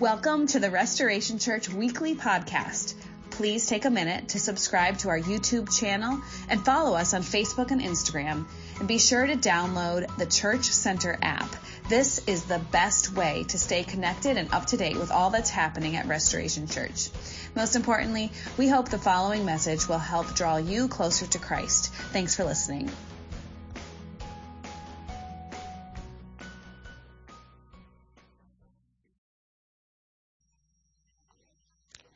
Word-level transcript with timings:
Welcome 0.00 0.46
to 0.48 0.60
the 0.60 0.70
Restoration 0.70 1.40
Church 1.40 1.68
Weekly 1.68 2.14
Podcast. 2.14 2.94
Please 3.30 3.66
take 3.66 3.84
a 3.84 3.90
minute 3.90 4.28
to 4.28 4.38
subscribe 4.38 4.98
to 4.98 5.08
our 5.08 5.18
YouTube 5.18 5.76
channel 5.76 6.20
and 6.48 6.64
follow 6.64 6.96
us 6.96 7.14
on 7.14 7.22
Facebook 7.22 7.72
and 7.72 7.80
Instagram. 7.80 8.46
And 8.78 8.86
be 8.86 9.00
sure 9.00 9.26
to 9.26 9.34
download 9.34 10.16
the 10.16 10.26
Church 10.26 10.66
Center 10.66 11.18
app. 11.20 11.52
This 11.88 12.20
is 12.28 12.44
the 12.44 12.60
best 12.70 13.12
way 13.12 13.44
to 13.48 13.58
stay 13.58 13.82
connected 13.82 14.36
and 14.36 14.54
up 14.54 14.66
to 14.66 14.76
date 14.76 14.96
with 14.96 15.10
all 15.10 15.30
that's 15.30 15.50
happening 15.50 15.96
at 15.96 16.06
Restoration 16.06 16.68
Church. 16.68 17.10
Most 17.56 17.74
importantly, 17.74 18.30
we 18.56 18.68
hope 18.68 18.90
the 18.90 18.98
following 18.98 19.44
message 19.44 19.88
will 19.88 19.98
help 19.98 20.32
draw 20.32 20.58
you 20.58 20.86
closer 20.86 21.26
to 21.26 21.40
Christ. 21.40 21.92
Thanks 22.12 22.36
for 22.36 22.44
listening. 22.44 22.88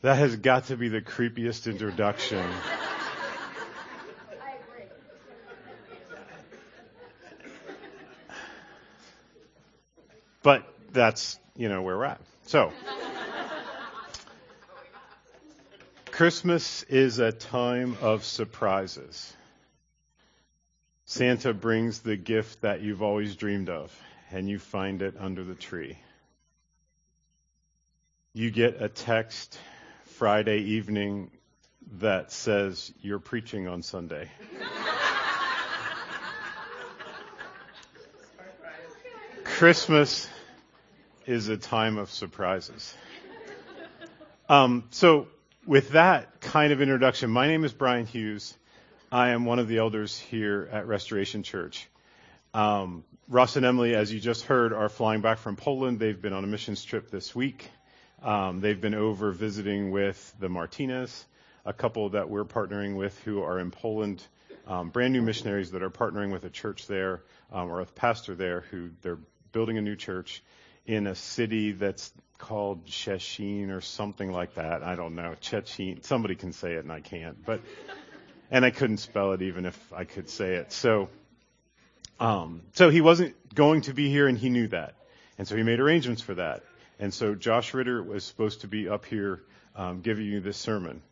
That 0.03 0.19
has 0.19 0.35
got 0.35 0.65
to 0.67 0.77
be 0.77 0.89
the 0.89 1.01
creepiest 1.01 1.71
introduction. 1.71 2.45
But 10.43 10.67
that's, 10.93 11.39
you 11.57 11.69
know, 11.69 11.83
where 11.83 11.97
we're 11.97 12.05
at. 12.05 12.21
So, 12.47 12.73
Christmas 16.11 16.83
is 16.85 17.21
a 17.21 17.31
time 17.31 17.97
of 18.01 18.25
surprises. 18.25 19.33
Santa 21.05 21.55
brings 21.55 22.01
the 22.01 22.17
gift 22.17 22.63
that 22.63 22.81
you've 22.81 23.03
always 23.03 23.37
dreamed 23.37 23.69
of, 23.69 23.97
and 24.33 24.49
you 24.49 24.59
find 24.59 25.01
it 25.01 25.15
under 25.21 25.45
the 25.45 25.55
tree. 25.55 25.97
You 28.35 28.51
get 28.51 28.83
a 28.83 28.89
text 28.89 29.59
Friday 30.23 30.59
evening 30.59 31.33
that 31.99 32.31
says 32.31 32.93
you're 33.01 33.19
preaching 33.19 33.67
on 33.67 33.83
Sunday. 33.83 34.31
Christmas 39.43 40.29
is 41.27 41.49
a 41.49 41.57
time 41.57 41.99
of 41.99 42.09
surprises. 42.09 42.95
Um, 44.49 44.85
so, 44.91 45.27
with 45.67 45.89
that 45.89 46.41
kind 46.41 46.73
of 46.73 46.81
introduction, 46.81 47.29
my 47.29 47.49
name 47.49 47.65
is 47.65 47.73
Brian 47.73 48.07
Hughes. 48.07 48.57
I 49.11 49.31
am 49.31 49.45
one 49.45 49.59
of 49.59 49.67
the 49.67 49.79
elders 49.79 50.17
here 50.17 50.69
at 50.71 50.87
Restoration 50.87 51.43
Church. 51.43 51.89
Um, 52.55 53.03
Russ 53.29 53.57
and 53.57 53.67
Emily, 53.67 53.97
as 53.97 54.13
you 54.13 54.21
just 54.21 54.45
heard, 54.45 54.73
are 54.73 54.89
flying 54.89 55.21
back 55.21 55.39
from 55.39 55.57
Poland. 55.57 55.99
They've 55.99 56.23
been 56.23 56.33
on 56.33 56.45
a 56.45 56.47
missions 56.47 56.85
trip 56.85 57.11
this 57.11 57.35
week. 57.35 57.69
Um, 58.23 58.61
they've 58.61 58.81
been 58.81 58.95
over 58.95 59.33
visiting 59.33 59.91
with 59.91 60.35
the 60.39 60.49
Martinez, 60.49 61.27
a 61.65 61.73
couple 61.73 62.11
that 62.11 62.31
we're 62.31 62.45
partnering 62.45 62.97
with 62.97 63.19
who 63.21 63.43
are 63.43 63.59
in 63.59 63.71
Poland, 63.71 64.23
um, 64.67 64.91
brand 64.91 65.13
new 65.13 65.23
missionaries 65.23 65.73
that 65.73 65.83
are 65.83 65.91
partnering 65.91 66.31
with 66.33 66.45
a 66.45 66.51
church 66.51 66.87
there 66.87 67.23
um, 67.53 67.71
or 67.71 67.81
a 67.81 67.87
pastor 67.87 68.35
there 68.35 68.61
who 68.71 68.91
they're 69.03 69.19
building 69.51 69.77
a 69.77 69.83
new 69.83 69.97
church 69.97 70.43
in 70.87 71.07
a 71.07 71.15
city 71.15 71.73
that's 71.73 72.13
called 72.39 72.87
Szczecin 72.87 73.71
or 73.71 73.81
something 73.81 74.33
like 74.33 74.55
that. 74.55 74.83
I 74.83 74.97
don't 74.97 75.15
know. 75.15 75.35
Chechin. 75.41 76.05
Somebody 76.05 76.35
can 76.35 76.53
say 76.53 76.75
it 76.75 76.81
and 76.81 76.93
I 76.93 77.01
can't. 77.01 77.45
But 77.45 77.61
and 78.51 78.65
I 78.65 78.71
couldn't 78.71 78.99
spell 78.99 79.33
it 79.33 79.43
even 79.43 79.65
if 79.67 79.93
I 79.93 80.05
could 80.05 80.29
say 80.29 80.55
it. 80.55 80.73
So 80.73 81.09
um, 82.21 82.63
so 82.73 82.91
he 82.91 83.01
wasn't 83.01 83.35
going 83.55 83.83
to 83.83 83.95
be 83.95 84.09
here 84.11 84.29
and 84.29 84.39
he 84.39 84.49
knew 84.49 84.69
that. 84.69 84.95
And 85.39 85.49
so 85.49 85.57
he 85.57 85.63
made 85.63 85.81
arrangements 85.81 86.23
for 86.23 86.35
that. 86.35 86.63
And 87.03 87.13
so 87.13 87.35
Josh 87.35 87.75
Ritter 87.75 88.01
was 88.01 88.23
supposed 88.23 88.61
to 88.61 88.69
be 88.69 88.89
up 88.89 89.05
here 89.05 89.43
um, 89.75 90.03
giving 90.03 90.25
you 90.25 90.39
this 90.39 90.57
sermon. 90.57 91.03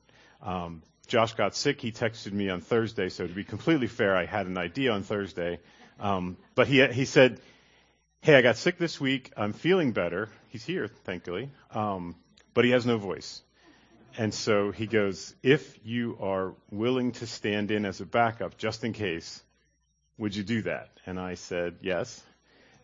Um, 0.41 0.83
Josh 1.09 1.35
got 1.35 1.57
sick. 1.57 1.81
He 1.81 1.91
texted 1.91 2.31
me 2.31 2.49
on 2.49 2.61
Thursday. 2.61 3.09
So 3.09 3.27
to 3.27 3.33
be 3.33 3.43
completely 3.43 3.89
fair, 3.89 4.15
I 4.15 4.25
had 4.25 4.47
an 4.47 4.57
idea 4.57 4.93
on 4.93 5.03
Thursday. 5.03 5.59
Um, 5.99 6.37
but 6.55 6.69
he, 6.69 6.87
he 6.87 7.07
said, 7.07 7.41
Hey, 8.21 8.37
I 8.37 8.41
got 8.41 8.57
sick 8.57 8.79
this 8.79 9.01
week. 9.01 9.33
I'm 9.37 9.53
feeling 9.53 9.91
better. 9.91 10.29
He's 10.51 10.65
here, 10.65 10.87
thankfully. 10.87 11.51
Um, 11.75 12.15
but 12.55 12.65
he 12.65 12.71
has 12.71 12.87
no 12.87 12.97
voice. 12.97 13.43
And 14.17 14.33
so 14.33 14.71
he 14.71 14.87
goes, 14.87 15.35
if 15.43 15.77
you 15.83 16.17
are 16.21 16.55
willing 16.71 17.11
to 17.13 17.27
stand 17.27 17.73
in 17.73 17.85
as 17.85 18.01
a 18.01 18.07
backup, 18.07 18.57
just 18.59 18.85
in 18.85 18.93
case, 18.93 19.43
would 20.19 20.37
you 20.37 20.45
do 20.45 20.63
that? 20.63 20.91
And 21.05 21.19
I 21.19 21.35
said, 21.35 21.79
yes. 21.81 22.23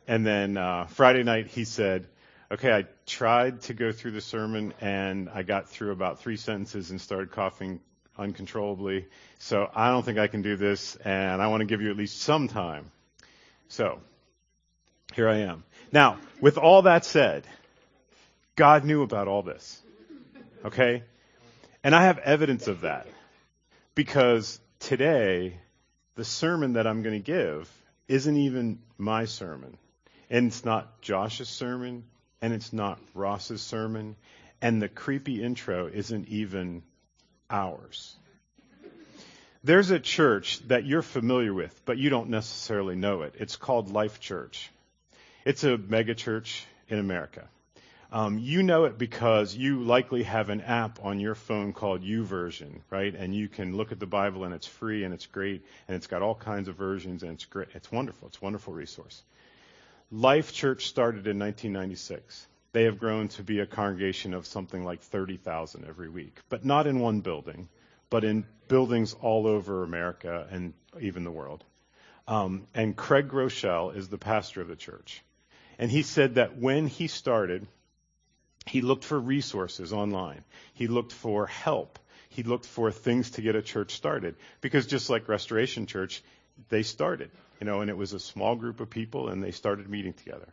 And 0.08 0.26
then 0.26 0.56
uh, 0.56 0.86
Friday 0.86 1.22
night 1.22 1.46
he 1.46 1.64
said, 1.64 2.08
okay, 2.50 2.72
I 2.72 2.84
tried 3.06 3.62
to 3.62 3.74
go 3.74 3.92
through 3.92 4.12
the 4.12 4.20
sermon 4.20 4.72
and 4.80 5.28
I 5.28 5.42
got 5.42 5.68
through 5.68 5.92
about 5.92 6.20
three 6.20 6.36
sentences 6.36 6.90
and 6.90 7.00
started 7.00 7.32
coughing 7.32 7.80
uncontrollably. 8.18 9.06
So 9.38 9.68
I 9.74 9.90
don't 9.90 10.04
think 10.04 10.18
I 10.18 10.26
can 10.26 10.42
do 10.42 10.56
this 10.56 10.96
and 10.96 11.42
I 11.42 11.48
want 11.48 11.60
to 11.60 11.66
give 11.66 11.82
you 11.82 11.90
at 11.90 11.96
least 11.96 12.20
some 12.20 12.48
time. 12.48 12.90
So 13.68 14.00
here 15.14 15.28
I 15.28 15.38
am. 15.38 15.64
Now, 15.92 16.18
with 16.40 16.58
all 16.58 16.82
that 16.82 17.04
said, 17.04 17.46
God 18.54 18.84
knew 18.84 19.02
about 19.02 19.28
all 19.28 19.42
this. 19.42 19.80
Okay? 20.64 21.02
And 21.84 21.94
I 21.94 22.04
have 22.04 22.18
evidence 22.18 22.68
of 22.68 22.82
that 22.82 23.06
because 23.94 24.58
today 24.80 25.58
the 26.14 26.24
sermon 26.24 26.74
that 26.74 26.86
I'm 26.86 27.02
going 27.02 27.22
to 27.22 27.24
give 27.24 27.70
isn't 28.08 28.36
even 28.36 28.78
my 28.98 29.26
sermon. 29.26 29.76
And 30.30 30.48
it's 30.48 30.64
not 30.64 31.00
Josh's 31.02 31.48
sermon 31.48 32.04
and 32.40 32.52
it's 32.52 32.72
not 32.72 32.98
Ross's 33.14 33.62
sermon, 33.62 34.16
and 34.60 34.80
the 34.80 34.88
creepy 34.88 35.42
intro 35.42 35.86
isn't 35.86 36.28
even 36.28 36.82
ours. 37.50 38.16
There's 39.64 39.90
a 39.90 39.98
church 39.98 40.60
that 40.68 40.84
you're 40.84 41.02
familiar 41.02 41.52
with, 41.52 41.80
but 41.84 41.98
you 41.98 42.08
don't 42.08 42.30
necessarily 42.30 42.94
know 42.94 43.22
it. 43.22 43.34
It's 43.38 43.56
called 43.56 43.90
Life 43.90 44.20
Church. 44.20 44.70
It's 45.44 45.64
a 45.64 45.76
mega 45.76 46.14
church 46.14 46.64
in 46.88 46.98
America. 46.98 47.48
Um, 48.12 48.38
you 48.38 48.62
know 48.62 48.84
it 48.84 48.96
because 48.96 49.56
you 49.56 49.82
likely 49.82 50.22
have 50.22 50.48
an 50.50 50.60
app 50.60 51.04
on 51.04 51.18
your 51.18 51.34
phone 51.34 51.72
called 51.72 52.02
YouVersion, 52.02 52.80
right? 52.90 53.12
And 53.12 53.34
you 53.34 53.48
can 53.48 53.76
look 53.76 53.90
at 53.90 53.98
the 53.98 54.06
Bible 54.06 54.44
and 54.44 54.54
it's 54.54 54.66
free 54.66 55.02
and 55.02 55.12
it's 55.12 55.26
great 55.26 55.64
and 55.88 55.96
it's 55.96 56.06
got 56.06 56.22
all 56.22 56.34
kinds 56.34 56.68
of 56.68 56.76
versions 56.76 57.24
and 57.24 57.32
it's 57.32 57.44
great. 57.44 57.68
It's 57.74 57.90
wonderful. 57.90 58.28
It's 58.28 58.38
a 58.38 58.44
wonderful 58.44 58.72
resource. 58.72 59.22
Life 60.12 60.52
Church 60.52 60.86
started 60.86 61.26
in 61.26 61.38
1996. 61.38 62.46
They 62.72 62.84
have 62.84 62.98
grown 62.98 63.28
to 63.28 63.42
be 63.42 63.58
a 63.58 63.66
congregation 63.66 64.34
of 64.34 64.46
something 64.46 64.84
like 64.84 65.00
30,000 65.02 65.84
every 65.84 66.08
week, 66.08 66.38
but 66.48 66.64
not 66.64 66.86
in 66.86 67.00
one 67.00 67.20
building, 67.20 67.68
but 68.08 68.22
in 68.22 68.46
buildings 68.68 69.14
all 69.14 69.48
over 69.48 69.82
America 69.82 70.46
and 70.50 70.74
even 71.00 71.24
the 71.24 71.32
world. 71.32 71.64
Um, 72.28 72.68
and 72.72 72.94
Craig 72.94 73.28
Groeschel 73.28 73.96
is 73.96 74.08
the 74.08 74.18
pastor 74.18 74.60
of 74.60 74.68
the 74.68 74.76
church. 74.76 75.22
And 75.78 75.90
he 75.90 76.02
said 76.02 76.36
that 76.36 76.56
when 76.56 76.86
he 76.86 77.08
started, 77.08 77.66
he 78.66 78.82
looked 78.82 79.04
for 79.04 79.18
resources 79.18 79.92
online. 79.92 80.44
He 80.74 80.86
looked 80.86 81.12
for 81.12 81.46
help. 81.46 81.98
He 82.28 82.44
looked 82.44 82.66
for 82.66 82.92
things 82.92 83.32
to 83.32 83.42
get 83.42 83.56
a 83.56 83.62
church 83.62 83.92
started. 83.92 84.36
Because 84.60 84.86
just 84.86 85.10
like 85.10 85.28
Restoration 85.28 85.86
Church, 85.86 86.22
they 86.68 86.82
started 86.84 87.30
you 87.60 87.66
know, 87.66 87.80
and 87.80 87.90
it 87.90 87.96
was 87.96 88.12
a 88.12 88.20
small 88.20 88.56
group 88.56 88.80
of 88.80 88.90
people 88.90 89.28
and 89.28 89.42
they 89.42 89.50
started 89.50 89.88
meeting 89.88 90.12
together. 90.12 90.48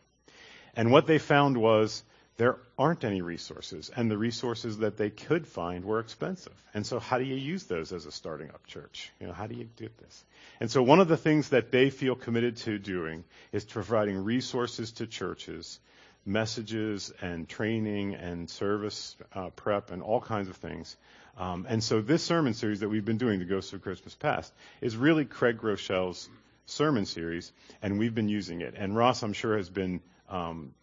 And 0.75 0.91
what 0.91 1.06
they 1.06 1.19
found 1.19 1.58
was 1.58 2.03
there 2.38 2.58
aren't 2.80 3.03
any 3.03 3.22
resources, 3.22 3.91
and 3.96 4.09
the 4.09 4.18
resources 4.18 4.80
that 4.80 4.97
they 4.97 5.12
could 5.12 5.47
find 5.47 5.86
were 5.86 6.00
expensive. 6.00 6.53
And 6.74 6.86
so, 6.86 7.00
how 7.00 7.19
do 7.19 7.24
you 7.24 7.36
use 7.36 7.66
those 7.66 7.94
as 7.94 8.08
a 8.08 8.12
starting 8.12 8.50
up 8.50 8.66
church? 8.66 9.12
You 9.19 9.28
know, 9.28 9.34
how 9.34 9.46
do 9.46 9.56
you 9.56 9.66
do 9.75 9.88
this? 10.02 10.25
And 10.59 10.72
so, 10.72 10.81
one 10.81 11.00
of 11.00 11.08
the 11.08 11.18
things 11.18 11.50
that 11.50 11.72
they 11.72 11.91
feel 11.91 12.16
committed 12.16 12.58
to 12.58 12.80
doing 12.80 13.24
is 13.52 13.66
providing 13.66 14.24
resources 14.24 14.94
to 14.94 15.06
churches, 15.06 15.80
messages 16.25 17.14
and 17.22 17.47
training 17.47 18.16
and 18.16 18.50
service 18.50 19.16
uh, 19.34 19.50
prep 19.52 19.91
and 19.91 20.02
all 20.02 20.22
kinds 20.22 20.50
of 20.50 20.55
things. 20.55 20.97
Um, 21.38 21.67
and 21.70 21.84
so, 21.84 22.02
this 22.02 22.23
sermon 22.23 22.55
series 22.55 22.79
that 22.79 22.90
we've 22.90 23.05
been 23.05 23.20
doing, 23.20 23.38
the 23.38 23.46
Ghosts 23.46 23.73
of 23.73 23.84
Christmas 23.84 24.16
Past, 24.16 24.52
is 24.82 24.97
really 24.97 25.26
Craig 25.26 25.59
Groeschel's 25.59 26.28
sermon 26.66 27.06
series, 27.06 27.52
and 27.82 28.00
we've 28.00 28.16
been 28.16 28.30
using 28.30 28.62
it. 28.62 28.74
And 28.78 28.96
Ross, 28.96 29.24
I'm 29.24 29.34
sure, 29.34 29.58
has 29.58 29.70
been 29.70 30.02
um, 30.30 30.74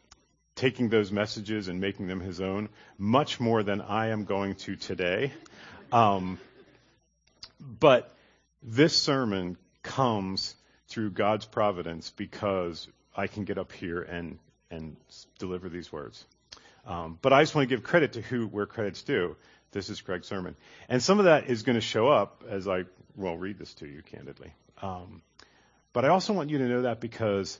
taking 0.54 0.88
those 0.88 1.10
messages 1.10 1.68
and 1.68 1.80
making 1.80 2.06
them 2.06 2.20
his 2.20 2.40
own 2.40 2.68
much 2.98 3.40
more 3.40 3.62
than 3.62 3.80
I 3.80 4.08
am 4.08 4.24
going 4.24 4.56
to 4.56 4.76
today. 4.76 5.32
Um, 5.92 6.38
but 7.58 8.14
this 8.62 8.96
sermon 8.96 9.56
comes 9.82 10.54
through 10.88 11.10
God's 11.10 11.46
providence 11.46 12.10
because 12.10 12.88
I 13.16 13.26
can 13.26 13.44
get 13.44 13.58
up 13.58 13.72
here 13.72 14.02
and 14.02 14.38
and 14.70 14.96
deliver 15.38 15.68
these 15.68 15.90
words. 15.90 16.24
Um, 16.86 17.18
but 17.20 17.32
I 17.32 17.42
just 17.42 17.54
want 17.54 17.68
to 17.68 17.74
give 17.74 17.82
credit 17.84 18.12
to 18.14 18.20
who 18.20 18.46
where 18.46 18.66
credit's 18.66 19.02
due. 19.02 19.36
This 19.72 19.88
is 19.88 20.00
Craig's 20.00 20.26
sermon, 20.26 20.56
and 20.88 21.02
some 21.02 21.18
of 21.20 21.26
that 21.26 21.48
is 21.48 21.62
going 21.62 21.76
to 21.76 21.80
show 21.80 22.08
up 22.08 22.44
as 22.48 22.66
I 22.66 22.84
well 23.16 23.36
read 23.36 23.58
this 23.58 23.74
to 23.74 23.86
you 23.86 24.02
candidly. 24.02 24.52
Um, 24.82 25.22
but 25.92 26.04
I 26.04 26.08
also 26.08 26.32
want 26.32 26.50
you 26.50 26.58
to 26.58 26.68
know 26.68 26.82
that 26.82 27.00
because 27.00 27.58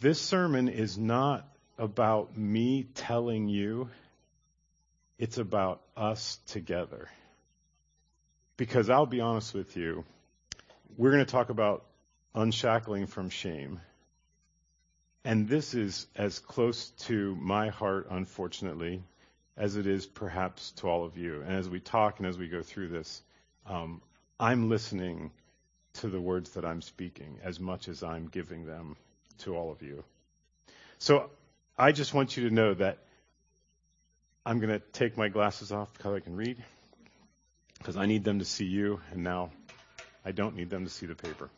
this 0.00 0.20
sermon 0.20 0.68
is 0.68 0.98
not 0.98 1.48
about 1.78 2.36
me 2.36 2.84
telling 2.94 3.48
you 3.48 3.88
It's 5.18 5.38
about 5.38 5.80
us 5.96 6.38
together. 6.48 7.08
Because 8.56 8.90
I'll 8.90 9.06
be 9.06 9.20
honest 9.20 9.54
with 9.54 9.76
you, 9.76 10.04
we're 10.96 11.12
going 11.12 11.24
to 11.24 11.30
talk 11.30 11.50
about 11.50 11.84
unshackling 12.34 13.06
from 13.06 13.30
shame. 13.30 13.80
And 15.24 15.48
this 15.48 15.74
is 15.74 16.06
as 16.16 16.38
close 16.40 16.90
to 17.06 17.34
my 17.36 17.68
heart, 17.68 18.08
unfortunately, 18.10 19.02
as 19.56 19.76
it 19.76 19.86
is 19.86 20.06
perhaps 20.06 20.72
to 20.72 20.88
all 20.88 21.04
of 21.04 21.16
you. 21.16 21.42
And 21.42 21.52
as 21.52 21.68
we 21.68 21.80
talk 21.80 22.18
and 22.18 22.26
as 22.26 22.36
we 22.36 22.48
go 22.48 22.62
through 22.62 22.88
this, 22.88 23.22
um, 23.66 24.02
I'm 24.38 24.68
listening 24.68 25.30
to 25.94 26.08
the 26.08 26.20
words 26.20 26.50
that 26.50 26.64
I'm 26.64 26.82
speaking 26.82 27.38
as 27.42 27.60
much 27.60 27.88
as 27.88 28.02
I'm 28.02 28.28
giving 28.28 28.66
them 28.66 28.96
to 29.38 29.56
all 29.56 29.70
of 29.70 29.82
you. 29.82 30.04
So 30.98 31.30
I 31.78 31.92
just 31.92 32.14
want 32.14 32.36
you 32.36 32.48
to 32.48 32.54
know 32.54 32.74
that 32.74 32.98
I'm 34.46 34.60
going 34.60 34.70
to 34.70 34.80
take 34.92 35.16
my 35.16 35.28
glasses 35.28 35.72
off 35.72 35.92
because 35.92 36.14
I 36.14 36.20
can 36.20 36.36
read, 36.36 36.56
because 37.78 37.96
I 37.96 38.06
need 38.06 38.24
them 38.24 38.40
to 38.40 38.44
see 38.44 38.66
you, 38.66 39.00
and 39.12 39.24
now 39.24 39.50
I 40.24 40.32
don't 40.32 40.56
need 40.56 40.70
them 40.70 40.84
to 40.84 40.90
see 40.90 41.06
the 41.06 41.14
paper. 41.14 41.50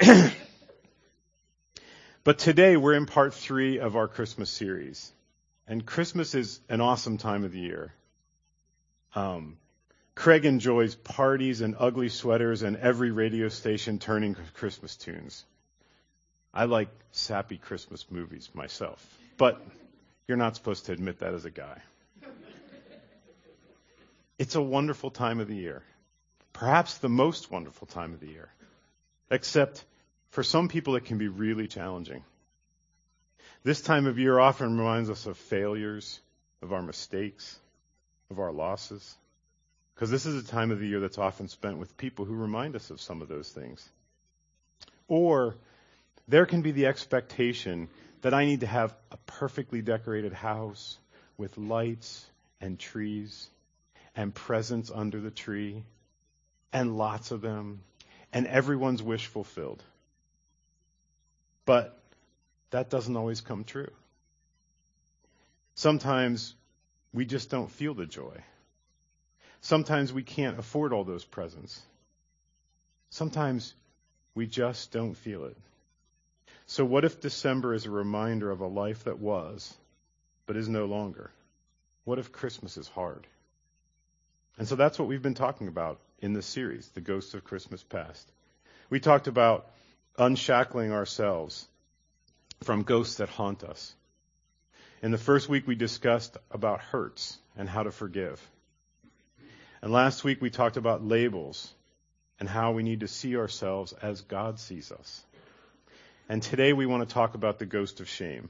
but 2.24 2.38
today 2.38 2.76
we're 2.76 2.94
in 2.94 3.06
part 3.06 3.34
three 3.34 3.78
of 3.78 3.96
our 3.96 4.08
Christmas 4.08 4.50
series. 4.50 5.12
And 5.66 5.84
Christmas 5.84 6.34
is 6.34 6.60
an 6.68 6.80
awesome 6.80 7.16
time 7.16 7.44
of 7.44 7.52
the 7.52 7.60
year. 7.60 7.92
Um, 9.14 9.56
Craig 10.14 10.44
enjoys 10.44 10.94
parties 10.94 11.60
and 11.60 11.74
ugly 11.78 12.08
sweaters 12.08 12.62
and 12.62 12.76
every 12.76 13.10
radio 13.10 13.48
station 13.48 13.98
turning 13.98 14.36
Christmas 14.54 14.96
tunes. 14.96 15.44
I 16.52 16.64
like 16.66 16.88
sappy 17.10 17.58
Christmas 17.58 18.06
movies 18.10 18.48
myself, 18.54 19.04
but 19.36 19.60
you're 20.28 20.36
not 20.36 20.54
supposed 20.54 20.86
to 20.86 20.92
admit 20.92 21.18
that 21.18 21.34
as 21.34 21.44
a 21.44 21.50
guy. 21.50 21.80
It's 24.38 24.54
a 24.54 24.62
wonderful 24.62 25.10
time 25.10 25.40
of 25.40 25.48
the 25.48 25.56
year, 25.56 25.82
perhaps 26.52 26.98
the 26.98 27.08
most 27.08 27.50
wonderful 27.50 27.86
time 27.86 28.12
of 28.12 28.20
the 28.20 28.28
year, 28.28 28.48
except 29.30 29.84
for 30.30 30.42
some 30.42 30.68
people 30.68 30.96
it 30.96 31.04
can 31.04 31.18
be 31.18 31.28
really 31.28 31.66
challenging. 31.66 32.24
This 33.64 33.80
time 33.80 34.06
of 34.06 34.18
year 34.18 34.38
often 34.38 34.76
reminds 34.78 35.10
us 35.10 35.26
of 35.26 35.36
failures, 35.38 36.20
of 36.62 36.72
our 36.72 36.82
mistakes, 36.82 37.58
of 38.30 38.38
our 38.38 38.52
losses. 38.52 39.16
Because 39.94 40.10
this 40.10 40.26
is 40.26 40.42
a 40.42 40.46
time 40.46 40.70
of 40.70 40.80
the 40.80 40.86
year 40.86 41.00
that's 41.00 41.18
often 41.18 41.48
spent 41.48 41.78
with 41.78 41.96
people 41.96 42.24
who 42.24 42.34
remind 42.34 42.74
us 42.74 42.90
of 42.90 43.00
some 43.00 43.22
of 43.22 43.28
those 43.28 43.48
things. 43.48 43.88
Or 45.06 45.54
there 46.26 46.46
can 46.46 46.62
be 46.62 46.72
the 46.72 46.86
expectation 46.86 47.88
that 48.22 48.34
I 48.34 48.44
need 48.46 48.60
to 48.60 48.66
have 48.66 48.94
a 49.10 49.16
perfectly 49.18 49.82
decorated 49.82 50.32
house 50.32 50.98
with 51.36 51.56
lights 51.58 52.24
and 52.60 52.78
trees 52.78 53.48
and 54.16 54.34
presents 54.34 54.90
under 54.92 55.20
the 55.20 55.30
tree 55.30 55.84
and 56.72 56.96
lots 56.96 57.30
of 57.30 57.40
them 57.40 57.80
and 58.32 58.46
everyone's 58.46 59.02
wish 59.02 59.26
fulfilled. 59.26 59.82
But 61.66 61.96
that 62.70 62.90
doesn't 62.90 63.16
always 63.16 63.40
come 63.40 63.64
true. 63.64 63.92
Sometimes 65.76 66.54
we 67.12 67.24
just 67.24 67.50
don't 67.50 67.70
feel 67.70 67.94
the 67.94 68.06
joy. 68.06 68.42
Sometimes 69.64 70.12
we 70.12 70.22
can't 70.22 70.58
afford 70.58 70.92
all 70.92 71.04
those 71.04 71.24
presents. 71.24 71.80
Sometimes 73.08 73.72
we 74.34 74.46
just 74.46 74.92
don't 74.92 75.14
feel 75.14 75.46
it. 75.46 75.56
So, 76.66 76.84
what 76.84 77.06
if 77.06 77.22
December 77.22 77.72
is 77.72 77.86
a 77.86 77.90
reminder 77.90 78.50
of 78.50 78.60
a 78.60 78.66
life 78.66 79.04
that 79.04 79.20
was, 79.20 79.74
but 80.44 80.58
is 80.58 80.68
no 80.68 80.84
longer? 80.84 81.30
What 82.04 82.18
if 82.18 82.30
Christmas 82.30 82.76
is 82.76 82.88
hard? 82.88 83.26
And 84.58 84.68
so 84.68 84.76
that's 84.76 84.98
what 84.98 85.08
we've 85.08 85.22
been 85.22 85.32
talking 85.32 85.68
about 85.68 85.98
in 86.20 86.34
this 86.34 86.44
series, 86.44 86.86
The 86.90 87.00
Ghosts 87.00 87.32
of 87.32 87.44
Christmas 87.44 87.82
Past. 87.82 88.30
We 88.90 89.00
talked 89.00 89.28
about 89.28 89.70
unshackling 90.18 90.92
ourselves 90.92 91.66
from 92.64 92.82
ghosts 92.82 93.14
that 93.14 93.30
haunt 93.30 93.64
us. 93.64 93.94
In 95.00 95.10
the 95.10 95.16
first 95.16 95.48
week, 95.48 95.66
we 95.66 95.74
discussed 95.74 96.36
about 96.50 96.82
hurts 96.82 97.38
and 97.56 97.66
how 97.66 97.84
to 97.84 97.90
forgive. 97.90 98.46
And 99.84 99.92
last 99.92 100.24
week 100.24 100.40
we 100.40 100.48
talked 100.48 100.78
about 100.78 101.04
labels 101.04 101.70
and 102.40 102.48
how 102.48 102.72
we 102.72 102.82
need 102.82 103.00
to 103.00 103.06
see 103.06 103.36
ourselves 103.36 103.92
as 103.92 104.22
God 104.22 104.58
sees 104.58 104.90
us. 104.90 105.22
And 106.26 106.42
today 106.42 106.72
we 106.72 106.86
want 106.86 107.06
to 107.06 107.12
talk 107.12 107.34
about 107.34 107.58
the 107.58 107.66
ghost 107.66 108.00
of 108.00 108.08
shame. 108.08 108.48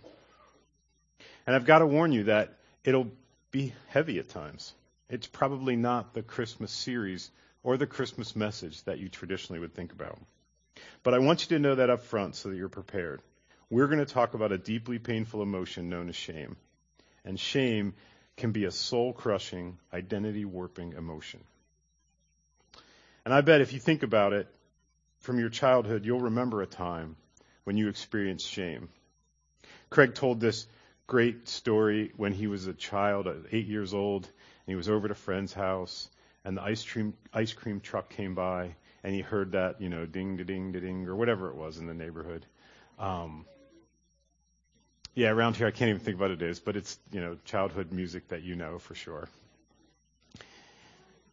And 1.45 1.57
I've 1.57 1.67
got 1.67 1.81
to 1.81 1.87
warn 1.87 2.13
you 2.13 2.23
that 2.25 2.55
it'll 2.85 3.11
be 3.51 3.73
heavy 3.89 4.21
at 4.21 4.29
times. 4.29 4.75
It's 5.11 5.27
probably 5.27 5.75
not 5.75 6.15
the 6.15 6.23
Christmas 6.23 6.71
series 6.71 7.33
or 7.65 7.77
the 7.77 7.89
Christmas 7.89 8.37
message 8.37 8.81
that 8.85 9.01
you 9.01 9.09
traditionally 9.09 9.59
would 9.59 9.75
think 9.75 9.91
about. 9.91 10.21
But 11.03 11.15
I 11.15 11.19
want 11.19 11.43
you 11.43 11.57
to 11.57 11.61
know 11.61 11.75
that 11.75 11.91
up 11.91 12.05
front 12.05 12.37
so 12.37 12.51
that 12.51 12.57
you're 12.57 12.69
prepared. 12.69 13.23
We're 13.71 13.89
going 13.89 13.99
to 13.99 14.07
talk 14.07 14.35
about 14.35 14.53
a 14.53 14.59
deeply 14.59 15.01
painful 15.01 15.43
emotion 15.43 15.89
known 15.89 16.09
as 16.09 16.15
shame. 16.15 16.55
And 17.25 17.41
shame 17.41 17.95
can 18.37 18.53
be 18.53 18.65
a 18.65 18.71
soul 18.71 19.13
crushing, 19.13 19.79
identity 19.93 20.45
warping 20.45 20.95
emotion. 20.95 21.41
And 23.25 23.33
I 23.33 23.41
bet 23.41 23.61
if 23.61 23.73
you 23.73 23.81
think 23.81 24.03
about 24.03 24.33
it 24.33 24.49
from 25.21 25.39
your 25.39 25.49
childhood, 25.49 26.05
you'll 26.05 26.21
remember 26.21 26.61
a 26.61 26.67
time 26.67 27.17
when 27.65 27.77
you 27.77 27.89
experienced 27.89 28.49
shame. 28.49 28.89
Craig 29.89 30.15
told 30.15 30.41
this 30.41 30.67
great 31.07 31.49
story 31.49 32.13
when 32.17 32.33
he 32.33 32.47
was 32.47 32.67
a 32.67 32.75
child, 32.75 33.29
eight 33.53 33.67
years 33.67 33.95
old, 33.95 34.25
and 34.25 34.73
he 34.73 34.75
was 34.75 34.89
over 34.89 35.07
at 35.07 35.11
a 35.11 35.15
friend's 35.15 35.53
house, 35.53 36.09
and 36.45 36.57
the 36.57 36.63
ice 36.63 36.85
cream 36.85 37.15
ice 37.33 37.53
cream 37.53 37.81
truck 37.81 38.11
came 38.11 38.35
by, 38.35 38.75
and 39.03 39.15
he 39.15 39.21
heard 39.21 39.53
that 39.53 39.81
you 39.81 39.89
know 39.89 40.07
ding 40.07 40.37
da 40.37 40.45
ding 40.45 40.73
da 40.73 40.81
ding 40.81 41.07
or 41.07 41.17
whatever 41.17 41.49
it 41.49 41.55
was 41.55 41.79
in 41.79 41.87
the 41.87 41.95
neighborhood. 41.95 42.45
Um, 42.99 43.47
yeah, 45.14 45.28
around 45.28 45.56
here 45.56 45.66
I 45.66 45.70
can't 45.70 45.88
even 45.88 46.00
think 46.00 46.19
what 46.19 46.31
it 46.31 46.43
is, 46.43 46.58
but 46.61 46.76
it's, 46.76 46.99
you 47.12 47.20
know, 47.20 47.37
childhood 47.44 47.93
music 47.93 48.28
that 48.28 48.43
you 48.43 48.56
know 48.56 48.78
for 48.78 48.94
sure. 48.94 49.28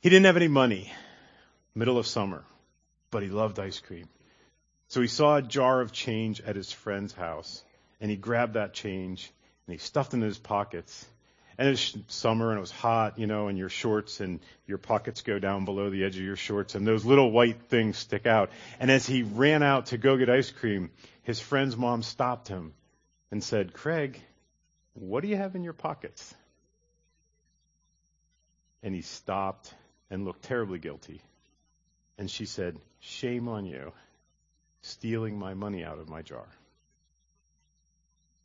He 0.02 0.10
didn't 0.10 0.26
have 0.26 0.38
any 0.38 0.48
money, 0.48 0.92
middle 1.74 1.98
of 1.98 2.06
summer, 2.08 2.44
but 3.10 3.24
he 3.24 3.30
loved 3.30 3.60
ice 3.60 3.80
cream. 3.80 4.08
So 4.88 5.02
he 5.02 5.08
saw 5.08 5.38
a 5.38 5.42
jar 5.42 5.82
of 5.82 5.92
change 5.92 6.42
at 6.42 6.56
his 6.56 6.72
friend's 6.72 7.14
house, 7.14 7.64
and 8.00 8.12
he 8.12 8.18
grabbed 8.18 8.54
that 8.54 8.74
change 8.74 9.32
and 9.68 9.74
he 9.74 9.78
stuffed 9.80 10.14
it 10.14 10.18
in 10.18 10.22
his 10.22 10.38
pockets. 10.38 11.06
And 11.58 11.68
it 11.68 11.72
was 11.72 11.98
summer 12.08 12.50
and 12.50 12.58
it 12.58 12.62
was 12.62 12.72
hot, 12.72 13.20
you 13.20 13.28
know, 13.28 13.48
and 13.48 13.58
your 13.58 13.70
shorts 13.70 14.20
and 14.20 14.40
your 14.66 14.80
pockets 14.80 15.22
go 15.22 15.38
down 15.38 15.66
below 15.66 15.90
the 15.90 16.04
edge 16.04 16.18
of 16.18 16.24
your 16.24 16.36
shorts 16.36 16.76
and 16.76 16.88
those 16.88 17.06
little 17.06 17.32
white 17.32 17.62
things 17.64 17.98
stick 17.98 18.26
out. 18.26 18.50
And 18.80 18.90
as 18.90 19.06
he 19.06 19.22
ran 19.22 19.62
out 19.62 19.88
to 19.88 19.98
go 19.98 20.18
get 20.18 20.30
ice 20.30 20.50
cream, 20.50 20.90
his 21.24 21.40
friend's 21.40 21.78
mom 21.78 22.02
stopped 22.02 22.48
him 22.48 22.74
and 23.32 23.44
said, 23.44 23.74
Craig, 23.74 24.22
what 24.94 25.22
do 25.22 25.30
you 25.30 25.38
have 25.38 25.56
in 25.56 25.64
your 25.64 25.74
pockets? 25.74 26.34
And 28.84 28.94
he 28.94 29.02
stopped 29.02 29.74
and 30.10 30.26
looked 30.26 30.44
terribly 30.44 30.80
guilty. 30.80 31.22
And 32.18 32.30
she 32.30 32.46
said, 32.46 32.78
Shame 33.00 33.48
on 33.48 33.66
you, 33.66 33.94
stealing 34.82 35.40
my 35.40 35.54
money 35.54 35.84
out 35.84 35.98
of 35.98 36.10
my 36.10 36.22
jar. 36.22 36.46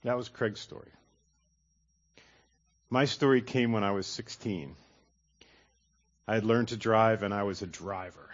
That 0.03 0.17
was 0.17 0.29
Craig's 0.29 0.61
story. 0.61 0.91
My 2.89 3.07
story 3.07 3.43
came 3.43 3.73
when 3.73 3.83
I 3.83 3.91
was 3.91 4.07
16. 4.07 4.77
I 6.29 6.35
had 6.35 6.45
learned 6.45 6.69
to 6.69 6.77
drive 6.77 7.25
and 7.25 7.35
I 7.35 7.43
was 7.43 7.63
a 7.63 7.67
driver, 7.67 8.29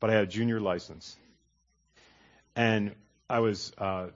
but 0.00 0.10
I 0.10 0.14
had 0.14 0.24
a 0.24 0.26
junior 0.26 0.60
license. 0.60 1.16
And 2.54 2.94
I 3.28 3.40
was 3.40 3.72
uh, 3.78 4.08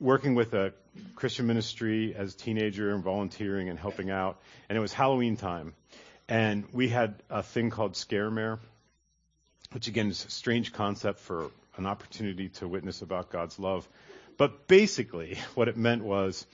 working 0.00 0.34
with 0.34 0.54
a 0.54 0.72
Christian 1.16 1.46
ministry 1.46 2.14
as 2.14 2.34
a 2.34 2.36
teenager 2.36 2.92
and 2.92 3.02
volunteering 3.02 3.68
and 3.68 3.78
helping 3.78 4.10
out. 4.10 4.40
And 4.68 4.76
it 4.76 4.80
was 4.80 4.92
Halloween 4.92 5.36
time. 5.36 5.74
And 6.28 6.64
we 6.72 6.88
had 6.88 7.14
a 7.30 7.42
thing 7.42 7.70
called 7.70 7.94
Scaremare, 7.94 8.58
which 9.72 9.88
again 9.88 10.08
is 10.08 10.24
a 10.24 10.30
strange 10.30 10.72
concept 10.72 11.20
for 11.20 11.50
an 11.76 11.86
opportunity 11.86 12.48
to 12.48 12.68
witness 12.68 13.02
about 13.02 13.30
God's 13.30 13.58
love. 13.58 13.88
But 14.36 14.66
basically, 14.66 15.38
what 15.54 15.68
it 15.68 15.76
meant 15.76 16.02
was 16.02 16.46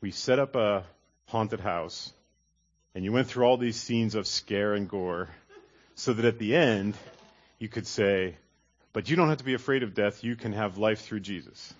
we 0.00 0.10
set 0.10 0.38
up 0.38 0.56
a 0.56 0.84
haunted 1.26 1.60
house, 1.60 2.12
and 2.94 3.04
you 3.04 3.12
went 3.12 3.28
through 3.28 3.44
all 3.44 3.56
these 3.56 3.76
scenes 3.76 4.14
of 4.14 4.26
scare 4.26 4.74
and 4.74 4.88
gore, 4.88 5.28
so 5.94 6.12
that 6.12 6.24
at 6.24 6.38
the 6.38 6.56
end, 6.56 6.96
you 7.58 7.68
could 7.68 7.86
say, 7.86 8.36
but 8.92 9.08
you 9.08 9.16
don't 9.16 9.28
have 9.28 9.38
to 9.38 9.44
be 9.44 9.54
afraid 9.54 9.82
of 9.82 9.94
death, 9.94 10.24
you 10.24 10.34
can 10.34 10.52
have 10.52 10.78
life 10.78 11.02
through 11.02 11.20
Jesus. 11.20 11.74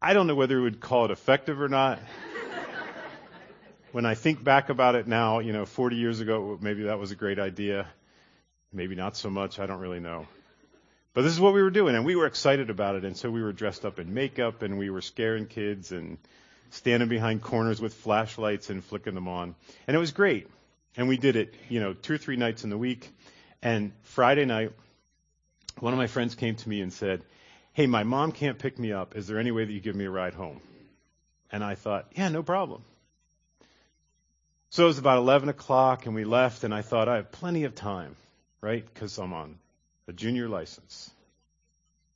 I 0.00 0.12
don't 0.14 0.26
know 0.26 0.34
whether 0.34 0.56
we 0.56 0.62
would 0.62 0.80
call 0.80 1.06
it 1.06 1.10
effective 1.10 1.60
or 1.60 1.68
not. 1.68 1.98
when 3.92 4.04
I 4.04 4.14
think 4.14 4.44
back 4.44 4.68
about 4.68 4.94
it 4.94 5.06
now, 5.06 5.38
you 5.38 5.52
know, 5.52 5.64
40 5.64 5.96
years 5.96 6.20
ago, 6.20 6.58
maybe 6.60 6.84
that 6.84 6.98
was 6.98 7.10
a 7.10 7.16
great 7.16 7.38
idea. 7.38 7.86
Maybe 8.72 8.94
not 8.94 9.16
so 9.16 9.30
much. 9.30 9.58
I 9.58 9.66
don't 9.66 9.80
really 9.80 10.00
know. 10.00 10.26
But 11.14 11.22
this 11.22 11.32
is 11.32 11.40
what 11.40 11.54
we 11.54 11.62
were 11.62 11.70
doing, 11.70 11.94
and 11.94 12.04
we 12.04 12.14
were 12.14 12.26
excited 12.26 12.68
about 12.68 12.96
it, 12.96 13.04
and 13.06 13.16
so 13.16 13.30
we 13.30 13.42
were 13.42 13.52
dressed 13.52 13.86
up 13.86 13.98
in 13.98 14.12
makeup, 14.12 14.60
and 14.60 14.76
we 14.76 14.90
were 14.90 15.00
scaring 15.00 15.46
kids, 15.46 15.92
and 15.92 16.18
standing 16.70 17.08
behind 17.08 17.42
corners 17.42 17.80
with 17.80 17.94
flashlights 17.94 18.70
and 18.70 18.84
flicking 18.84 19.14
them 19.14 19.28
on. 19.28 19.54
And 19.86 19.96
it 19.96 19.98
was 19.98 20.12
great. 20.12 20.48
And 20.96 21.08
we 21.08 21.16
did 21.16 21.36
it, 21.36 21.54
you 21.68 21.80
know, 21.80 21.92
two 21.92 22.14
or 22.14 22.18
three 22.18 22.36
nights 22.36 22.64
in 22.64 22.70
the 22.70 22.78
week. 22.78 23.10
And 23.62 23.92
Friday 24.02 24.44
night, 24.44 24.72
one 25.78 25.92
of 25.92 25.98
my 25.98 26.06
friends 26.06 26.34
came 26.34 26.56
to 26.56 26.68
me 26.68 26.80
and 26.80 26.92
said, 26.92 27.22
Hey, 27.76 27.86
my 27.86 28.04
mom 28.04 28.32
can't 28.32 28.58
pick 28.58 28.78
me 28.78 28.94
up. 28.94 29.16
Is 29.16 29.26
there 29.26 29.38
any 29.38 29.50
way 29.50 29.66
that 29.66 29.70
you 29.70 29.80
give 29.80 29.94
me 29.94 30.06
a 30.06 30.10
ride 30.10 30.32
home? 30.32 30.62
And 31.52 31.62
I 31.62 31.74
thought, 31.74 32.06
Yeah, 32.16 32.30
no 32.30 32.42
problem. 32.42 32.82
So 34.70 34.84
it 34.84 34.86
was 34.86 34.96
about 34.96 35.18
11 35.18 35.50
o'clock 35.50 36.06
and 36.06 36.14
we 36.14 36.24
left 36.24 36.64
and 36.64 36.72
I 36.72 36.80
thought 36.80 37.06
I 37.06 37.16
have 37.16 37.30
plenty 37.30 37.64
of 37.64 37.74
time, 37.74 38.16
right? 38.62 38.82
Because 38.82 39.18
I'm 39.18 39.34
on 39.34 39.58
a 40.08 40.14
junior 40.14 40.48
license. 40.48 41.10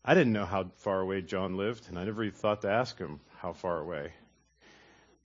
I 0.02 0.14
didn't 0.14 0.32
know 0.32 0.46
how 0.46 0.70
far 0.78 0.98
away 0.98 1.20
John 1.20 1.58
lived 1.58 1.90
and 1.90 1.98
I 1.98 2.04
never 2.04 2.24
even 2.24 2.38
thought 2.38 2.62
to 2.62 2.70
ask 2.70 2.96
him 2.96 3.20
how 3.36 3.52
far 3.52 3.80
away. 3.80 4.14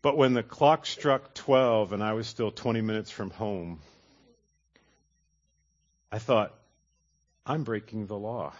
But 0.01 0.17
when 0.17 0.33
the 0.33 0.43
clock 0.43 0.85
struck 0.85 1.33
12 1.33 1.93
and 1.93 2.03
I 2.03 2.11
was 2.11 2.27
still 2.27 2.51
20 2.51 2.81
minutes 2.81 3.09
from 3.09 3.29
home, 3.29 3.79
I 6.11 6.19
thought, 6.19 6.53
I'm 7.45 7.63
breaking 7.63 8.07
the 8.07 8.17
law. 8.17 8.51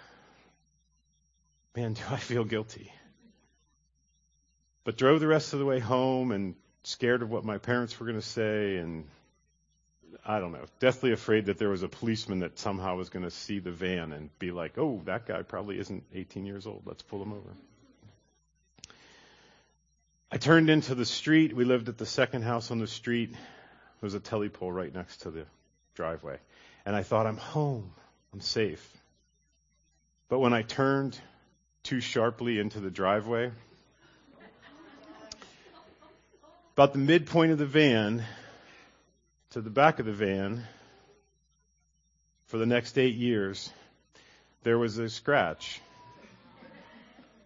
Man, 1.75 1.94
do 1.94 2.01
I 2.10 2.17
feel 2.17 2.46
guilty. 2.46 2.91
But 4.84 4.98
drove 4.98 5.20
the 5.20 5.27
rest 5.27 5.53
of 5.53 5.60
the 5.60 5.65
way 5.65 5.79
home 5.79 6.32
and 6.32 6.55
scared 6.84 7.22
of 7.22 7.29
what 7.29 7.44
my 7.44 7.58
parents 7.58 8.00
were 8.00 8.05
going 8.05 8.20
to 8.20 8.25
say 8.25 8.77
and 8.77 9.05
I 10.25 10.39
don't 10.39 10.51
know, 10.51 10.65
deathly 10.79 11.12
afraid 11.12 11.46
that 11.48 11.60
there 11.60 11.70
was 11.70 11.84
a 11.84 11.88
policeman 11.88 12.39
that 12.39 12.58
somehow 12.58 12.96
was 12.96 13.10
going 13.10 13.25
to 13.25 13.32
see 13.32 13.60
the 13.60 13.72
van 13.72 14.12
and 14.12 14.29
be 14.39 14.51
like, 14.51 14.77
oh, 14.77 15.01
that 15.05 15.27
guy 15.27 15.44
probably 15.44 15.77
isn't 15.77 16.03
18 16.13 16.46
years 16.46 16.65
old. 16.65 16.84
Let's 16.86 17.03
pull 17.03 17.22
him 17.22 17.34
over. 17.34 17.50
I 20.32 20.38
turned 20.38 20.70
into 20.70 20.96
the 20.96 21.05
street. 21.05 21.55
We 21.55 21.63
lived 21.63 21.89
at 21.89 21.98
the 21.98 22.05
second 22.05 22.44
house 22.44 22.72
on 22.72 22.79
the 22.79 22.88
street. 22.88 23.34
There 23.34 23.39
was 24.01 24.15
a 24.15 24.20
telepole 24.20 24.74
right 24.74 24.94
next 24.94 25.22
to 25.24 25.32
the 25.32 25.46
driveway. 25.94 26.38
And 26.86 26.96
I 26.96 27.03
thought, 27.03 27.27
I'm 27.27 27.38
home. 27.38 27.91
I'm 28.34 28.41
safe. 28.41 28.86
But 30.27 30.39
when 30.39 30.53
I 30.53 30.63
turned 30.63 31.20
too 31.85 32.01
sharply 32.01 32.57
into 32.57 32.79
the 32.79 32.89
driveway, 32.89 33.51
about 36.73 36.93
the 36.93 36.99
midpoint 36.99 37.51
of 37.51 37.59
the 37.59 37.65
van 37.65 38.23
to 39.51 39.61
the 39.61 39.69
back 39.69 39.99
of 39.99 40.07
the 40.07 40.11
van 40.11 40.63
for 42.47 42.57
the 42.57 42.65
next 42.65 42.97
eight 42.97 43.13
years, 43.13 43.71
there 44.63 44.79
was 44.79 44.97
a 44.97 45.07
scratch. 45.07 45.79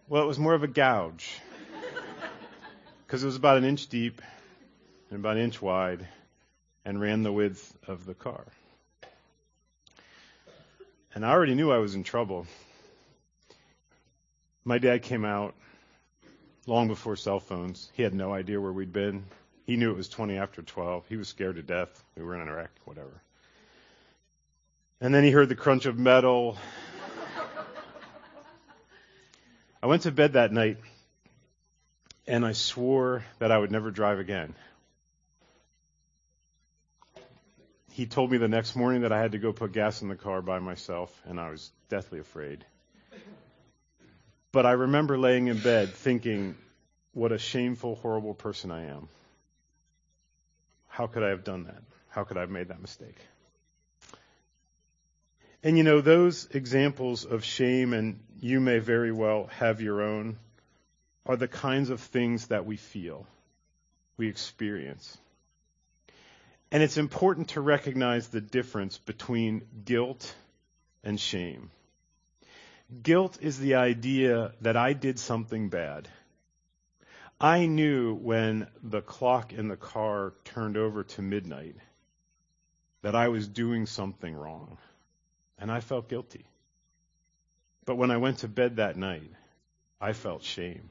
Well, 0.08 0.22
it 0.22 0.26
was 0.26 0.38
more 0.38 0.54
of 0.54 0.62
a 0.62 0.68
gouge 0.68 1.38
because 3.06 3.22
it 3.22 3.26
was 3.26 3.36
about 3.36 3.58
an 3.58 3.64
inch 3.64 3.88
deep 3.88 4.22
and 5.10 5.20
about 5.20 5.36
an 5.36 5.42
inch 5.42 5.60
wide 5.60 6.08
and 6.86 6.98
ran 6.98 7.22
the 7.22 7.32
width 7.32 7.76
of 7.86 8.06
the 8.06 8.14
car. 8.14 8.46
And 11.14 11.26
I 11.26 11.30
already 11.30 11.54
knew 11.54 11.70
I 11.70 11.78
was 11.78 11.94
in 11.94 12.04
trouble. 12.04 12.46
My 14.64 14.78
dad 14.78 15.02
came 15.02 15.24
out 15.24 15.54
long 16.66 16.88
before 16.88 17.16
cell 17.16 17.40
phones. 17.40 17.90
He 17.94 18.02
had 18.02 18.14
no 18.14 18.32
idea 18.32 18.60
where 18.60 18.72
we'd 18.72 18.92
been. 18.92 19.24
He 19.64 19.76
knew 19.76 19.90
it 19.90 19.96
was 19.96 20.08
20 20.08 20.36
after 20.36 20.62
12. 20.62 21.06
He 21.08 21.16
was 21.16 21.28
scared 21.28 21.56
to 21.56 21.62
death. 21.62 22.02
We 22.16 22.22
were 22.22 22.40
in 22.40 22.48
wreck, 22.48 22.70
whatever. 22.84 23.22
And 25.00 25.14
then 25.14 25.24
he 25.24 25.30
heard 25.30 25.48
the 25.48 25.54
crunch 25.54 25.86
of 25.86 25.98
metal. 25.98 26.58
I 29.82 29.86
went 29.86 30.02
to 30.02 30.12
bed 30.12 30.34
that 30.34 30.52
night 30.52 30.76
and 32.26 32.44
I 32.44 32.52
swore 32.52 33.24
that 33.38 33.50
I 33.50 33.58
would 33.58 33.70
never 33.70 33.90
drive 33.90 34.18
again. 34.18 34.54
He 37.92 38.06
told 38.06 38.30
me 38.30 38.38
the 38.38 38.46
next 38.46 38.76
morning 38.76 39.02
that 39.02 39.12
I 39.12 39.20
had 39.20 39.32
to 39.32 39.38
go 39.38 39.52
put 39.52 39.72
gas 39.72 40.02
in 40.02 40.08
the 40.08 40.16
car 40.16 40.40
by 40.40 40.58
myself, 40.60 41.20
and 41.26 41.40
I 41.40 41.50
was 41.50 41.72
deathly 41.88 42.20
afraid. 42.20 42.64
But 44.52 44.66
I 44.66 44.72
remember 44.72 45.16
laying 45.16 45.46
in 45.46 45.58
bed 45.60 45.94
thinking, 45.94 46.56
what 47.12 47.32
a 47.32 47.38
shameful, 47.38 47.94
horrible 47.96 48.34
person 48.34 48.70
I 48.70 48.86
am. 48.86 49.08
How 50.88 51.06
could 51.06 51.22
I 51.22 51.28
have 51.28 51.44
done 51.44 51.64
that? 51.64 51.82
How 52.08 52.24
could 52.24 52.36
I 52.36 52.40
have 52.40 52.50
made 52.50 52.68
that 52.68 52.80
mistake? 52.80 53.16
And 55.62 55.76
you 55.76 55.84
know, 55.84 56.00
those 56.00 56.48
examples 56.52 57.24
of 57.24 57.44
shame, 57.44 57.92
and 57.92 58.18
you 58.40 58.60
may 58.60 58.78
very 58.78 59.12
well 59.12 59.48
have 59.58 59.80
your 59.80 60.02
own, 60.02 60.38
are 61.26 61.36
the 61.36 61.48
kinds 61.48 61.90
of 61.90 62.00
things 62.00 62.46
that 62.48 62.64
we 62.64 62.76
feel, 62.76 63.26
we 64.16 64.28
experience. 64.28 65.16
And 66.72 66.82
it's 66.82 66.96
important 66.96 67.48
to 67.50 67.60
recognize 67.60 68.28
the 68.28 68.40
difference 68.40 68.98
between 68.98 69.62
guilt 69.84 70.34
and 71.04 71.20
shame. 71.20 71.70
Guilt 73.02 73.38
is 73.40 73.58
the 73.58 73.76
idea 73.76 74.52
that 74.62 74.76
I 74.76 74.94
did 74.94 75.18
something 75.18 75.68
bad. 75.68 76.08
I 77.40 77.66
knew 77.66 78.14
when 78.14 78.66
the 78.82 79.00
clock 79.00 79.52
in 79.52 79.68
the 79.68 79.76
car 79.76 80.34
turned 80.44 80.76
over 80.76 81.04
to 81.04 81.22
midnight 81.22 81.76
that 83.02 83.14
I 83.14 83.28
was 83.28 83.48
doing 83.48 83.86
something 83.86 84.34
wrong, 84.34 84.76
and 85.58 85.70
I 85.70 85.80
felt 85.80 86.08
guilty. 86.08 86.44
But 87.86 87.96
when 87.96 88.10
I 88.10 88.18
went 88.18 88.38
to 88.38 88.48
bed 88.48 88.76
that 88.76 88.96
night, 88.96 89.30
I 90.00 90.12
felt 90.12 90.42
shame. 90.42 90.90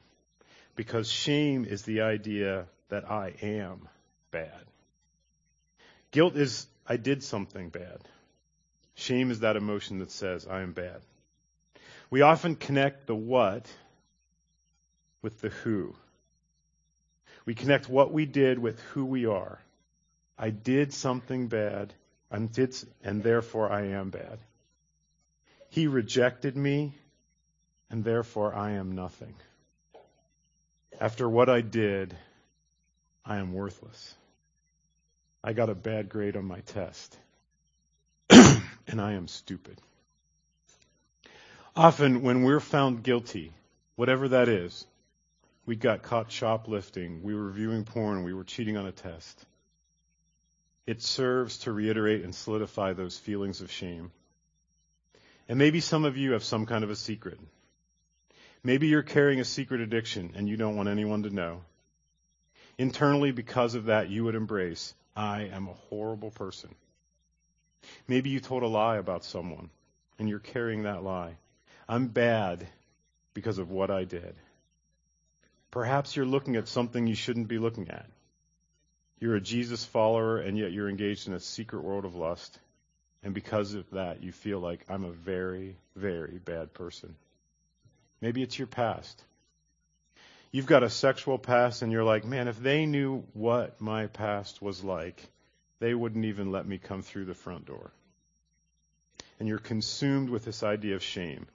Because 0.76 1.10
shame 1.10 1.64
is 1.64 1.82
the 1.82 2.00
idea 2.00 2.66
that 2.88 3.10
I 3.10 3.34
am 3.42 3.88
bad. 4.30 4.64
Guilt 6.10 6.34
is 6.36 6.66
I 6.86 6.96
did 6.96 7.22
something 7.22 7.68
bad. 7.68 8.00
Shame 8.94 9.30
is 9.30 9.40
that 9.40 9.56
emotion 9.56 9.98
that 9.98 10.10
says 10.10 10.46
I 10.46 10.62
am 10.62 10.72
bad. 10.72 11.00
We 12.10 12.22
often 12.22 12.56
connect 12.56 13.06
the 13.06 13.14
what 13.14 13.66
with 15.22 15.40
the 15.40 15.48
who. 15.48 15.94
We 17.46 17.54
connect 17.54 17.88
what 17.88 18.12
we 18.12 18.26
did 18.26 18.58
with 18.58 18.80
who 18.80 19.04
we 19.04 19.26
are. 19.26 19.60
I 20.36 20.50
did 20.50 20.92
something 20.92 21.46
bad, 21.48 21.94
and, 22.30 22.52
therefore 23.22 23.70
I 23.70 23.88
am 23.88 24.10
bad. 24.10 24.38
He 25.68 25.86
rejected 25.86 26.56
me, 26.56 26.94
and 27.90 28.02
therefore 28.02 28.54
I 28.54 28.72
am 28.72 28.92
nothing. 28.92 29.34
After 31.00 31.28
what 31.28 31.48
I 31.48 31.60
did, 31.60 32.16
I 33.24 33.38
am 33.38 33.52
worthless. 33.52 34.14
I 35.44 35.52
got 35.52 35.70
a 35.70 35.74
bad 35.74 36.08
grade 36.08 36.36
on 36.36 36.44
my 36.44 36.60
test, 36.60 37.16
and 38.30 39.00
I 39.00 39.12
am 39.12 39.28
stupid. 39.28 39.80
Often, 41.76 42.22
when 42.22 42.42
we're 42.42 42.60
found 42.60 43.02
guilty, 43.04 43.52
whatever 43.94 44.28
that 44.28 44.48
is, 44.48 44.86
we 45.66 45.76
got 45.76 46.02
caught 46.02 46.32
shoplifting, 46.32 47.22
we 47.22 47.34
were 47.34 47.50
viewing 47.50 47.84
porn, 47.84 48.24
we 48.24 48.34
were 48.34 48.44
cheating 48.44 48.76
on 48.76 48.86
a 48.86 48.92
test. 48.92 49.46
It 50.86 51.00
serves 51.00 51.58
to 51.58 51.72
reiterate 51.72 52.24
and 52.24 52.34
solidify 52.34 52.94
those 52.94 53.16
feelings 53.16 53.60
of 53.60 53.70
shame. 53.70 54.10
And 55.48 55.58
maybe 55.58 55.78
some 55.78 56.04
of 56.04 56.16
you 56.16 56.32
have 56.32 56.42
some 56.42 56.66
kind 56.66 56.82
of 56.82 56.90
a 56.90 56.96
secret. 56.96 57.38
Maybe 58.64 58.88
you're 58.88 59.02
carrying 59.02 59.38
a 59.38 59.44
secret 59.44 59.80
addiction 59.80 60.32
and 60.34 60.48
you 60.48 60.56
don't 60.56 60.76
want 60.76 60.88
anyone 60.88 61.22
to 61.22 61.30
know. 61.30 61.62
Internally, 62.78 63.30
because 63.30 63.76
of 63.76 63.84
that, 63.84 64.08
you 64.08 64.24
would 64.24 64.34
embrace, 64.34 64.92
I 65.14 65.42
am 65.44 65.68
a 65.68 65.74
horrible 65.88 66.30
person. 66.30 66.74
Maybe 68.08 68.30
you 68.30 68.40
told 68.40 68.64
a 68.64 68.66
lie 68.66 68.96
about 68.96 69.24
someone 69.24 69.70
and 70.18 70.28
you're 70.28 70.40
carrying 70.40 70.82
that 70.82 71.04
lie. 71.04 71.36
I'm 71.90 72.06
bad 72.06 72.68
because 73.34 73.58
of 73.58 73.72
what 73.72 73.90
I 73.90 74.04
did. 74.04 74.36
Perhaps 75.72 76.14
you're 76.14 76.24
looking 76.24 76.54
at 76.54 76.68
something 76.68 77.08
you 77.08 77.16
shouldn't 77.16 77.48
be 77.48 77.58
looking 77.58 77.90
at. 77.90 78.06
You're 79.18 79.34
a 79.34 79.40
Jesus 79.40 79.84
follower, 79.84 80.38
and 80.38 80.56
yet 80.56 80.70
you're 80.70 80.88
engaged 80.88 81.26
in 81.26 81.34
a 81.34 81.40
secret 81.40 81.82
world 81.82 82.04
of 82.04 82.14
lust. 82.14 82.56
And 83.24 83.34
because 83.34 83.74
of 83.74 83.90
that, 83.90 84.22
you 84.22 84.30
feel 84.30 84.60
like 84.60 84.86
I'm 84.88 85.02
a 85.02 85.10
very, 85.10 85.74
very 85.96 86.38
bad 86.38 86.72
person. 86.74 87.16
Maybe 88.20 88.40
it's 88.40 88.56
your 88.56 88.68
past. 88.68 89.20
You've 90.52 90.66
got 90.66 90.84
a 90.84 90.90
sexual 90.90 91.38
past, 91.38 91.82
and 91.82 91.90
you're 91.90 92.04
like, 92.04 92.24
man, 92.24 92.46
if 92.46 92.60
they 92.60 92.86
knew 92.86 93.24
what 93.32 93.80
my 93.80 94.06
past 94.06 94.62
was 94.62 94.84
like, 94.84 95.20
they 95.80 95.92
wouldn't 95.92 96.24
even 96.24 96.52
let 96.52 96.68
me 96.68 96.78
come 96.78 97.02
through 97.02 97.24
the 97.24 97.34
front 97.34 97.66
door. 97.66 97.90
And 99.40 99.48
you're 99.48 99.58
consumed 99.58 100.30
with 100.30 100.44
this 100.44 100.62
idea 100.62 100.94
of 100.94 101.02
shame. 101.02 101.48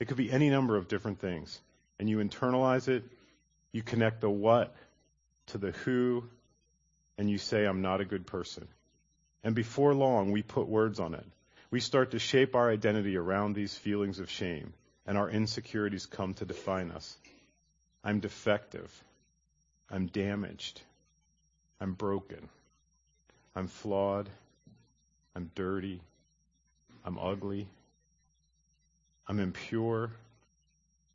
It 0.00 0.08
could 0.08 0.16
be 0.16 0.30
any 0.30 0.50
number 0.50 0.76
of 0.76 0.88
different 0.88 1.20
things. 1.20 1.60
And 1.98 2.08
you 2.08 2.18
internalize 2.18 2.88
it, 2.88 3.04
you 3.72 3.82
connect 3.82 4.20
the 4.20 4.30
what 4.30 4.74
to 5.46 5.58
the 5.58 5.72
who, 5.72 6.24
and 7.16 7.28
you 7.28 7.38
say, 7.38 7.64
I'm 7.64 7.82
not 7.82 8.00
a 8.00 8.04
good 8.04 8.26
person. 8.26 8.68
And 9.42 9.54
before 9.54 9.94
long, 9.94 10.30
we 10.30 10.42
put 10.42 10.68
words 10.68 11.00
on 11.00 11.14
it. 11.14 11.24
We 11.70 11.80
start 11.80 12.12
to 12.12 12.18
shape 12.18 12.54
our 12.54 12.70
identity 12.70 13.16
around 13.16 13.54
these 13.54 13.76
feelings 13.76 14.20
of 14.20 14.30
shame, 14.30 14.72
and 15.06 15.18
our 15.18 15.28
insecurities 15.28 16.06
come 16.06 16.34
to 16.34 16.44
define 16.44 16.90
us. 16.90 17.16
I'm 18.04 18.20
defective. 18.20 18.90
I'm 19.90 20.06
damaged. 20.06 20.80
I'm 21.80 21.92
broken. 21.92 22.48
I'm 23.54 23.68
flawed. 23.68 24.28
I'm 25.34 25.50
dirty. 25.54 26.00
I'm 27.04 27.18
ugly. 27.18 27.68
I'm 29.28 29.40
impure. 29.40 30.10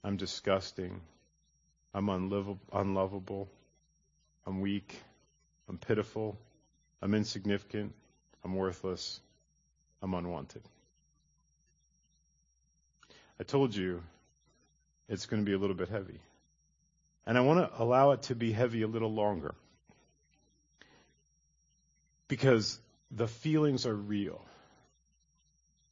I'm 0.03 0.17
disgusting. 0.17 1.01
I'm 1.93 2.09
unlovable. 2.09 3.49
I'm 4.45 4.61
weak. 4.61 4.95
I'm 5.67 5.77
pitiful. 5.77 6.37
I'm 7.01 7.15
insignificant. 7.15 7.93
I'm 8.43 8.55
worthless. 8.55 9.19
I'm 10.01 10.13
unwanted. 10.13 10.61
I 13.39 13.43
told 13.43 13.75
you 13.75 14.03
it's 15.09 15.25
going 15.25 15.43
to 15.43 15.45
be 15.45 15.53
a 15.53 15.57
little 15.57 15.75
bit 15.75 15.89
heavy. 15.89 16.19
And 17.25 17.37
I 17.37 17.41
want 17.41 17.59
to 17.59 17.81
allow 17.81 18.11
it 18.11 18.23
to 18.23 18.35
be 18.35 18.51
heavy 18.51 18.83
a 18.83 18.87
little 18.87 19.11
longer. 19.11 19.55
Because 22.27 22.79
the 23.11 23.27
feelings 23.27 23.85
are 23.85 23.95
real. 23.95 24.43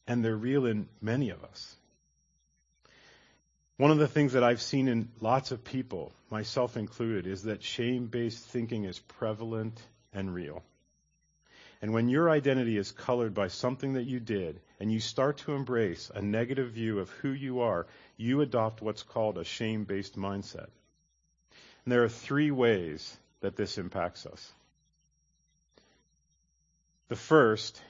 And 0.07 0.23
they're 0.23 0.35
real 0.35 0.65
in 0.65 0.87
many 1.01 1.29
of 1.29 1.43
us. 1.43 1.75
One 3.81 3.89
of 3.89 3.97
the 3.97 4.07
things 4.07 4.33
that 4.33 4.43
I've 4.43 4.61
seen 4.61 4.87
in 4.87 5.09
lots 5.21 5.49
of 5.49 5.63
people, 5.63 6.13
myself 6.29 6.77
included, 6.77 7.25
is 7.25 7.41
that 7.45 7.63
shame 7.63 8.05
based 8.05 8.45
thinking 8.45 8.83
is 8.83 8.99
prevalent 8.99 9.81
and 10.13 10.31
real. 10.31 10.61
And 11.81 11.91
when 11.91 12.07
your 12.07 12.29
identity 12.29 12.77
is 12.77 12.91
colored 12.91 13.33
by 13.33 13.47
something 13.47 13.93
that 13.93 14.03
you 14.03 14.19
did, 14.19 14.61
and 14.79 14.91
you 14.91 14.99
start 14.99 15.37
to 15.37 15.53
embrace 15.53 16.11
a 16.13 16.21
negative 16.21 16.73
view 16.73 16.99
of 16.99 17.09
who 17.09 17.31
you 17.31 17.61
are, 17.61 17.87
you 18.17 18.41
adopt 18.41 18.83
what's 18.83 19.01
called 19.01 19.39
a 19.39 19.43
shame 19.43 19.85
based 19.85 20.15
mindset. 20.15 20.69
And 21.83 21.91
there 21.91 22.03
are 22.03 22.09
three 22.09 22.51
ways 22.51 23.17
that 23.39 23.55
this 23.55 23.79
impacts 23.79 24.27
us. 24.27 24.51
The 27.07 27.15
first 27.15 27.81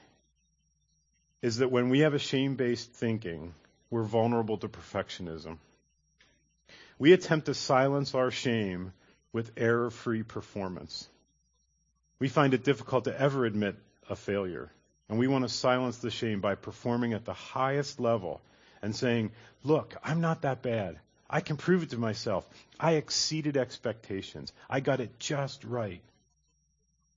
is 1.42 1.58
that 1.58 1.70
when 1.70 1.90
we 1.90 1.98
have 1.98 2.14
a 2.14 2.18
shame 2.18 2.56
based 2.56 2.90
thinking, 2.92 3.52
we're 3.90 4.04
vulnerable 4.04 4.56
to 4.56 4.68
perfectionism. 4.70 5.58
We 6.98 7.12
attempt 7.12 7.46
to 7.46 7.54
silence 7.54 8.14
our 8.14 8.30
shame 8.30 8.92
with 9.32 9.52
error 9.56 9.90
free 9.90 10.22
performance. 10.22 11.08
We 12.18 12.28
find 12.28 12.54
it 12.54 12.64
difficult 12.64 13.04
to 13.04 13.20
ever 13.20 13.44
admit 13.44 13.76
a 14.08 14.16
failure. 14.16 14.70
And 15.08 15.18
we 15.18 15.26
want 15.26 15.44
to 15.44 15.48
silence 15.48 15.98
the 15.98 16.10
shame 16.10 16.40
by 16.40 16.54
performing 16.54 17.12
at 17.12 17.24
the 17.24 17.34
highest 17.34 18.00
level 18.00 18.40
and 18.80 18.94
saying, 18.94 19.32
Look, 19.62 19.96
I'm 20.02 20.20
not 20.20 20.42
that 20.42 20.62
bad. 20.62 20.98
I 21.28 21.40
can 21.40 21.56
prove 21.56 21.82
it 21.82 21.90
to 21.90 21.98
myself. 21.98 22.46
I 22.78 22.92
exceeded 22.92 23.56
expectations. 23.56 24.52
I 24.68 24.80
got 24.80 25.00
it 25.00 25.18
just 25.18 25.64
right. 25.64 26.02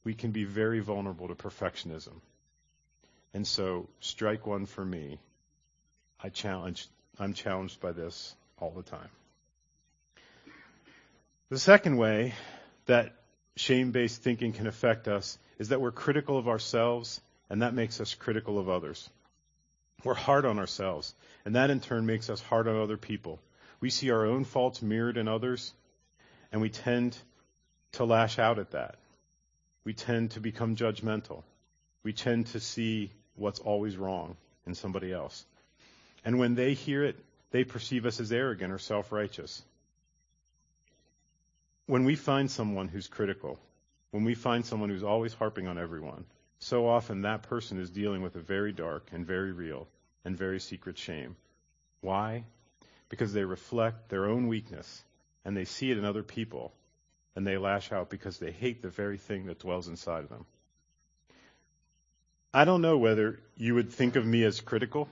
We 0.04 0.14
can 0.14 0.32
be 0.32 0.46
very 0.46 0.80
vulnerable 0.80 1.28
to 1.28 1.36
perfectionism. 1.36 2.22
And 3.34 3.46
so, 3.46 3.90
strike 4.00 4.48
one 4.48 4.66
for 4.66 4.86
me. 4.86 5.20
I 6.22 6.30
challenge, 6.30 6.88
I'm 7.20 7.34
challenged 7.34 7.82
by 7.82 7.92
this 7.92 8.34
all 8.58 8.72
the 8.72 8.84
time. 8.84 9.10
The 11.50 11.60
second 11.60 11.98
way 11.98 12.34
that 12.88 13.14
shame 13.56 13.92
based 13.92 14.24
thinking 14.24 14.52
can 14.52 14.66
affect 14.66 15.08
us 15.08 15.38
is 15.60 15.70
that 15.70 15.80
we're 15.80 15.92
critical 15.92 16.40
of 16.40 16.48
ourselves, 16.48 17.22
and 17.52 17.62
that 17.62 17.76
makes 17.76 18.02
us 18.02 18.16
critical 18.16 18.58
of 18.58 18.68
others. 18.68 19.08
We're 20.04 20.16
hard 20.16 20.46
on 20.46 20.58
ourselves, 20.58 21.14
and 21.46 21.56
that 21.56 21.70
in 21.70 21.82
turn 21.82 22.08
makes 22.08 22.32
us 22.32 22.42
hard 22.42 22.68
on 22.68 22.82
other 22.82 22.98
people. 22.98 23.40
We 23.80 23.92
see 23.92 24.10
our 24.10 24.26
own 24.26 24.44
faults 24.44 24.82
mirrored 24.82 25.18
in 25.18 25.28
others, 25.28 25.72
and 26.52 26.62
we 26.62 26.70
tend 26.70 27.16
to 27.94 28.06
lash 28.06 28.40
out 28.40 28.58
at 28.58 28.72
that. 28.72 28.96
We 29.84 29.94
tend 29.94 30.32
to 30.32 30.40
become 30.40 30.76
judgmental. 30.76 31.44
We 32.02 32.12
tend 32.12 32.48
to 32.48 32.60
see 32.60 33.12
what's 33.36 33.60
always 33.60 33.98
wrong 33.98 34.36
in 34.66 34.74
somebody 34.74 35.14
else. 35.14 35.46
And 36.24 36.40
when 36.40 36.56
they 36.56 36.74
hear 36.74 37.04
it, 37.04 37.18
they 37.52 37.64
perceive 37.64 38.08
us 38.08 38.20
as 38.20 38.32
arrogant 38.32 38.74
or 38.74 38.80
self 38.80 39.12
righteous. 39.12 39.62
When 41.88 42.04
we 42.04 42.16
find 42.16 42.50
someone 42.50 42.88
who's 42.88 43.08
critical, 43.08 43.60
when 44.12 44.24
we 44.24 44.34
find 44.34 44.66
someone 44.66 44.90
who's 44.90 45.04
always 45.04 45.34
harping 45.34 45.68
on 45.68 45.78
everyone, 45.78 46.26
so 46.58 46.88
often 46.88 47.22
that 47.22 47.44
person 47.44 47.80
is 47.80 47.90
dealing 47.92 48.24
with 48.24 48.36
a 48.36 48.42
very 48.42 48.72
dark 48.72 49.10
and 49.12 49.26
very 49.26 49.52
real 49.52 49.88
and 50.24 50.38
very 50.38 50.60
secret 50.60 50.98
shame. 50.98 51.36
Why? 52.02 52.46
Because 53.10 53.34
they 53.34 53.44
reflect 53.44 54.10
their 54.10 54.26
own 54.26 54.48
weakness 54.48 55.04
and 55.44 55.56
they 55.56 55.66
see 55.66 55.92
it 55.92 55.98
in 55.98 56.06
other 56.06 56.24
people 56.24 56.74
and 57.36 57.46
they 57.46 57.58
lash 57.58 57.92
out 57.92 58.10
because 58.10 58.40
they 58.40 58.52
hate 58.52 58.82
the 58.82 58.90
very 58.90 59.18
thing 59.18 59.46
that 59.46 59.60
dwells 59.60 59.88
inside 59.88 60.24
of 60.24 60.30
them. 60.30 60.46
I 62.54 62.66
don't 62.66 62.82
know 62.82 62.98
whether 62.98 63.40
you 63.58 63.76
would 63.76 63.92
think 63.92 64.16
of 64.16 64.26
me 64.26 64.44
as 64.44 64.62
critical, 64.62 65.10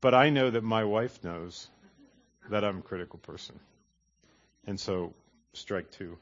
but 0.00 0.14
I 0.14 0.30
know 0.30 0.50
that 0.50 0.62
my 0.62 0.84
wife 0.84 1.24
knows 1.24 1.66
that 2.50 2.62
I'm 2.62 2.78
a 2.78 2.82
critical 2.82 3.18
person. 3.18 3.58
And 4.68 4.78
so, 4.78 5.14
strike 5.54 5.90
two. 5.92 6.18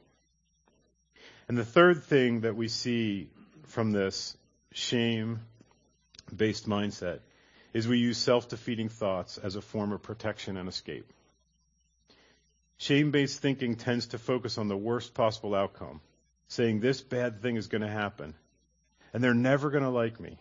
And 1.48 1.59
the 1.59 1.64
third 1.64 2.04
thing 2.04 2.42
that 2.42 2.54
we 2.54 2.68
see 2.68 3.28
from 3.64 3.90
this 3.90 4.37
shame 4.72 5.40
based 6.35 6.68
mindset 6.68 7.18
is 7.74 7.88
we 7.88 7.98
use 7.98 8.18
self 8.18 8.48
defeating 8.48 8.88
thoughts 8.88 9.37
as 9.37 9.56
a 9.56 9.61
form 9.61 9.90
of 9.90 10.04
protection 10.04 10.56
and 10.56 10.68
escape. 10.68 11.12
Shame 12.76 13.11
based 13.11 13.40
thinking 13.40 13.74
tends 13.74 14.06
to 14.09 14.18
focus 14.18 14.59
on 14.59 14.68
the 14.68 14.76
worst 14.76 15.12
possible 15.12 15.52
outcome, 15.52 16.00
saying 16.46 16.78
this 16.78 17.00
bad 17.00 17.42
thing 17.42 17.56
is 17.56 17.66
going 17.66 17.82
to 17.82 17.90
happen, 17.90 18.32
and 19.12 19.24
they're 19.24 19.35
never 19.35 19.70
going 19.70 19.82
to 19.82 19.90
like 19.90 20.20
me, 20.20 20.38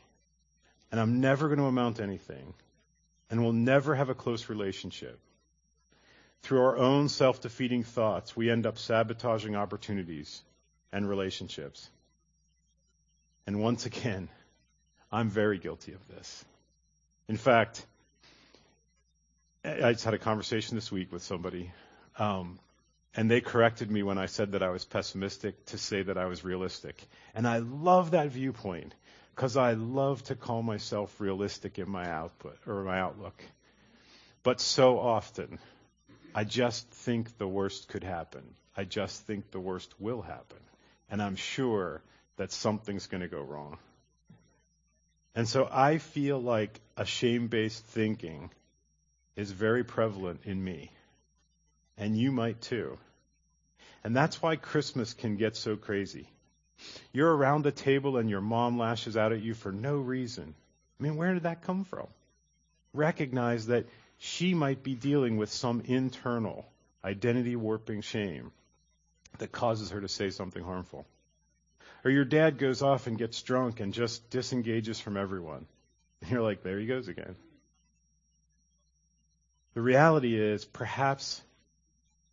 and 0.91 1.01
I'm 1.01 1.21
never 1.21 1.47
going 1.47 1.57
to 1.57 1.65
amount 1.65 1.95
to 1.95 2.03
anything, 2.03 2.53
and 3.31 3.41
we'll 3.41 3.53
never 3.53 3.95
have 3.95 4.09
a 4.09 4.15
close 4.15 4.47
relationship. 4.47 5.19
Through 6.45 6.62
our 6.62 6.77
own 6.77 7.10
self 7.10 7.41
defeating 7.41 7.81
thoughts, 7.81 8.38
we 8.38 8.51
end 8.51 8.67
up 8.67 8.77
sabotaging 8.77 9.55
opportunities 9.55 10.43
and 10.91 11.10
relationships. 11.10 11.89
And 13.47 13.63
once 13.63 13.88
again, 13.88 14.29
I'm 15.12 15.31
very 15.31 15.58
guilty 15.58 15.93
of 15.93 16.08
this. 16.08 16.45
In 17.27 17.36
fact, 17.36 17.84
I 19.63 19.93
just 19.93 20.05
had 20.05 20.13
a 20.13 20.19
conversation 20.19 20.75
this 20.75 20.91
week 20.91 21.12
with 21.12 21.23
somebody, 21.23 21.71
um, 22.19 22.60
and 23.15 23.31
they 23.31 23.41
corrected 23.41 23.89
me 23.89 24.03
when 24.03 24.19
I 24.19 24.27
said 24.27 24.51
that 24.51 24.62
I 24.62 24.69
was 24.69 24.86
pessimistic 24.86 25.65
to 25.67 25.79
say 25.79 26.03
that 26.03 26.19
I 26.19 26.25
was 26.25 26.43
realistic. 26.43 27.08
And 27.34 27.47
I 27.47 27.58
love 27.58 28.12
that 28.12 28.29
viewpoint 28.29 28.93
because 29.34 29.58
I 29.58 29.73
love 29.73 30.21
to 30.25 30.36
call 30.36 30.62
myself 30.62 31.19
realistic 31.19 31.79
in 31.79 31.89
my 31.89 32.08
output 32.08 32.60
or 32.67 32.84
my 32.84 32.99
outlook. 32.99 33.43
But 34.43 34.62
so 34.62 34.99
often, 34.99 35.58
I 36.38 36.43
just 36.43 36.89
think 36.89 37.38
the 37.38 37.48
worst 37.48 37.88
could 37.88 38.04
happen. 38.04 38.43
I 38.76 38.84
just 38.84 39.26
think 39.26 39.52
the 39.52 39.60
worst 39.60 39.93
will 40.00 40.21
happen. 40.21 40.60
And 41.10 41.21
I'm 41.21 41.38
sure 41.38 42.02
that 42.36 42.52
something's 42.52 43.08
going 43.08 43.21
to 43.21 43.30
go 43.30 43.39
wrong. 43.39 43.78
And 45.34 45.48
so 45.48 45.65
I 45.71 45.98
feel 45.98 46.38
like 46.38 46.82
a 46.98 47.06
shame 47.06 47.48
based 47.48 47.86
thinking 47.86 48.52
is 49.38 49.50
very 49.50 49.86
prevalent 49.86 50.41
in 50.43 50.62
me. 50.62 50.91
And 51.98 52.17
you 52.17 52.34
might 52.34 52.60
too. 52.60 52.98
And 54.04 54.13
that's 54.13 54.41
why 54.41 54.58
Christmas 54.58 55.13
can 55.13 55.38
get 55.38 55.56
so 55.56 55.78
crazy. 55.78 56.28
You're 57.13 57.34
around 57.34 57.65
a 57.65 57.71
table 57.71 58.17
and 58.17 58.30
your 58.30 58.41
mom 58.41 58.78
lashes 58.78 59.15
out 59.15 59.32
at 59.32 59.41
you 59.41 59.54
for 59.54 59.71
no 59.71 59.95
reason. 59.95 60.54
I 61.00 61.04
mean, 61.04 61.15
where 61.15 61.34
did 61.34 61.43
that 61.43 61.62
come 61.62 61.86
from? 61.86 62.08
Recognize 62.93 63.67
that 63.67 63.86
she 64.17 64.54
might 64.54 64.84
be 64.84 64.95
dealing 64.95 65.38
with 65.38 65.51
some 65.51 65.82
internal 65.82 66.65
identity 67.04 67.56
warping 67.56 68.01
shame 68.01 68.51
that 69.38 69.51
causes 69.51 69.91
her 69.91 70.01
to 70.01 70.08
say 70.08 70.30
something 70.30 70.63
harmful. 70.63 71.06
Or 72.04 72.12
your 72.12 72.25
dad 72.25 72.58
goes 72.58 72.82
off 72.82 73.08
and 73.08 73.17
gets 73.17 73.41
drunk 73.41 73.80
and 73.80 73.93
just 73.93 74.30
disengages 74.30 74.99
from 74.99 75.17
everyone. 75.17 75.65
And 76.21 76.30
you're 76.32 76.41
like, 76.41 76.63
there 76.63 76.80
he 76.80 76.86
goes 76.86 77.08
again. 77.08 77.36
The 79.73 79.82
reality 79.82 80.39
is, 80.39 80.63
perhaps 80.63 81.41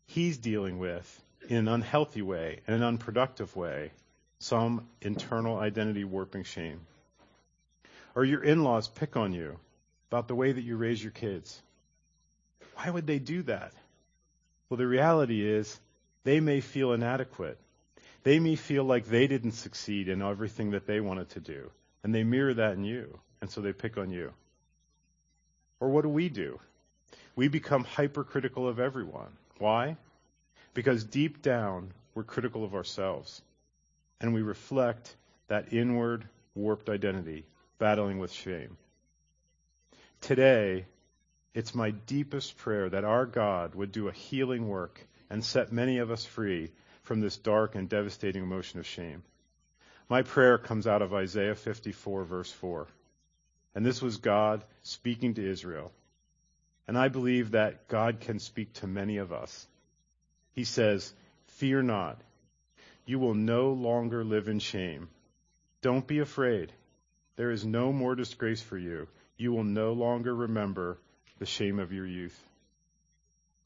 he's 0.07 0.39
dealing 0.39 0.79
with, 0.79 1.23
in 1.49 1.57
an 1.57 1.69
unhealthy 1.69 2.23
way, 2.23 2.61
in 2.69 2.75
an 2.75 2.85
unproductive 2.85 3.57
way, 3.57 3.91
some 4.39 4.87
internal 5.01 5.59
identity 5.59 6.05
warping 6.05 6.45
shame. 6.45 6.81
Or 8.15 8.25
your 8.25 8.45
in 8.45 8.63
laws 8.63 8.89
pick 8.89 9.17
on 9.17 9.33
you 9.33 9.59
about 10.11 10.29
the 10.29 10.35
way 10.35 10.53
that 10.53 10.63
you 10.63 10.77
raise 10.77 11.03
your 11.03 11.13
kids. 11.13 11.61
Why 12.83 12.91
would 12.91 13.07
they 13.07 13.21
do 13.21 13.43
that? 13.45 13.73
Well, 14.69 14.77
the 14.77 14.89
reality 14.89 15.47
is 15.47 15.79
they 16.25 16.41
may 16.41 16.61
feel 16.61 16.93
inadequate. 16.93 17.57
They 18.25 18.41
may 18.41 18.57
feel 18.57 18.83
like 18.83 19.07
they 19.07 19.29
didn't 19.29 19.53
succeed 19.53 20.09
in 20.09 20.21
everything 20.21 20.73
that 20.73 20.87
they 20.87 21.01
wanted 21.01 21.31
to 21.31 21.41
do. 21.41 21.71
And 22.03 22.13
they 22.13 22.25
mirror 22.25 22.55
that 22.55 22.73
in 22.73 22.85
you. 22.85 23.21
And 23.41 23.49
so 23.49 23.61
they 23.61 23.73
pick 23.73 23.99
on 23.99 24.11
you. 24.11 24.33
Or 25.79 25.91
what 25.91 26.03
do 26.03 26.09
we 26.09 26.29
do? 26.29 26.59
We 27.37 27.47
become 27.47 27.85
hypercritical 27.85 28.67
of 28.67 28.81
everyone. 28.81 29.31
Why? 29.59 29.97
Because 30.75 31.05
deep 31.05 31.41
down, 31.41 31.93
we're 32.17 32.25
critical 32.25 32.65
of 32.65 32.75
ourselves. 32.75 33.43
And 34.21 34.35
we 34.35 34.43
reflect 34.43 35.15
that 35.47 35.73
inward, 35.73 36.25
warped 36.57 36.89
identity, 36.89 37.45
battling 37.79 38.19
with 38.19 38.33
shame. 38.33 38.77
Today, 40.21 40.87
it's 41.55 41.75
my 41.75 41.91
deepest 41.91 42.57
prayer 42.57 42.89
that 42.89 43.05
our 43.05 43.27
God 43.27 43.75
would 43.75 43.93
do 43.93 44.09
a 44.09 44.13
healing 44.13 44.69
work 44.69 45.01
and 45.29 45.45
set 45.45 45.73
many 45.73 45.99
of 45.99 46.11
us 46.11 46.25
free 46.25 46.71
from 47.03 47.21
this 47.21 47.37
dark 47.37 47.75
and 47.75 47.89
devastating 47.89 48.43
emotion 48.43 48.81
of 48.81 48.87
shame. 48.87 49.23
My 50.09 50.23
prayer 50.23 50.59
comes 50.59 50.87
out 50.87 51.03
of 51.03 51.13
Isaiah 51.13 51.55
54, 51.55 52.25
verse 52.25 52.51
4. 52.51 52.87
And 53.75 53.85
this 53.85 54.01
was 54.01 54.19
God 54.19 54.65
speaking 54.83 55.35
to 55.35 55.51
Israel. 55.51 55.93
And 56.87 56.99
I 56.99 57.09
believe 57.09 57.53
that 57.53 57.89
God 57.89 58.21
can 58.21 58.39
speak 58.39 58.73
to 58.75 58.87
many 58.87 59.19
of 59.19 59.33
us. 59.33 59.67
He 60.55 60.65
says, 60.65 61.13
Fear 61.47 61.83
not. 61.83 62.21
You 63.07 63.19
will 63.19 63.35
no 63.35 63.73
longer 63.73 64.25
live 64.25 64.49
in 64.49 64.59
shame. 64.59 65.09
Don't 65.81 66.07
be 66.07 66.21
afraid. 66.21 66.73
There 67.37 67.51
is 67.51 67.65
no 67.65 67.93
more 67.93 68.15
disgrace 68.15 68.63
for 68.63 68.79
you. 68.79 69.09
You 69.37 69.53
will 69.53 69.65
no 69.65 69.93
longer 69.93 70.35
remember 70.35 70.99
the 71.43 71.47
shame 71.47 71.81
of 71.81 71.93
your 71.93 72.07
youth. 72.07 72.41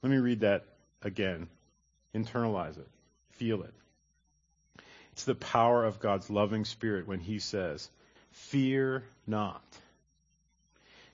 Let 0.02 0.10
me 0.10 0.16
read 0.16 0.40
that 0.40 0.64
again. 1.02 1.46
Internalize 2.14 2.78
it. 2.78 2.88
Feel 3.32 3.64
it. 3.64 3.74
It's 5.12 5.24
the 5.24 5.34
power 5.34 5.84
of 5.84 6.00
God's 6.00 6.30
loving 6.30 6.64
spirit 6.64 7.06
when 7.06 7.20
he 7.20 7.38
says, 7.38 7.90
Fear 8.30 9.04
not. 9.26 9.62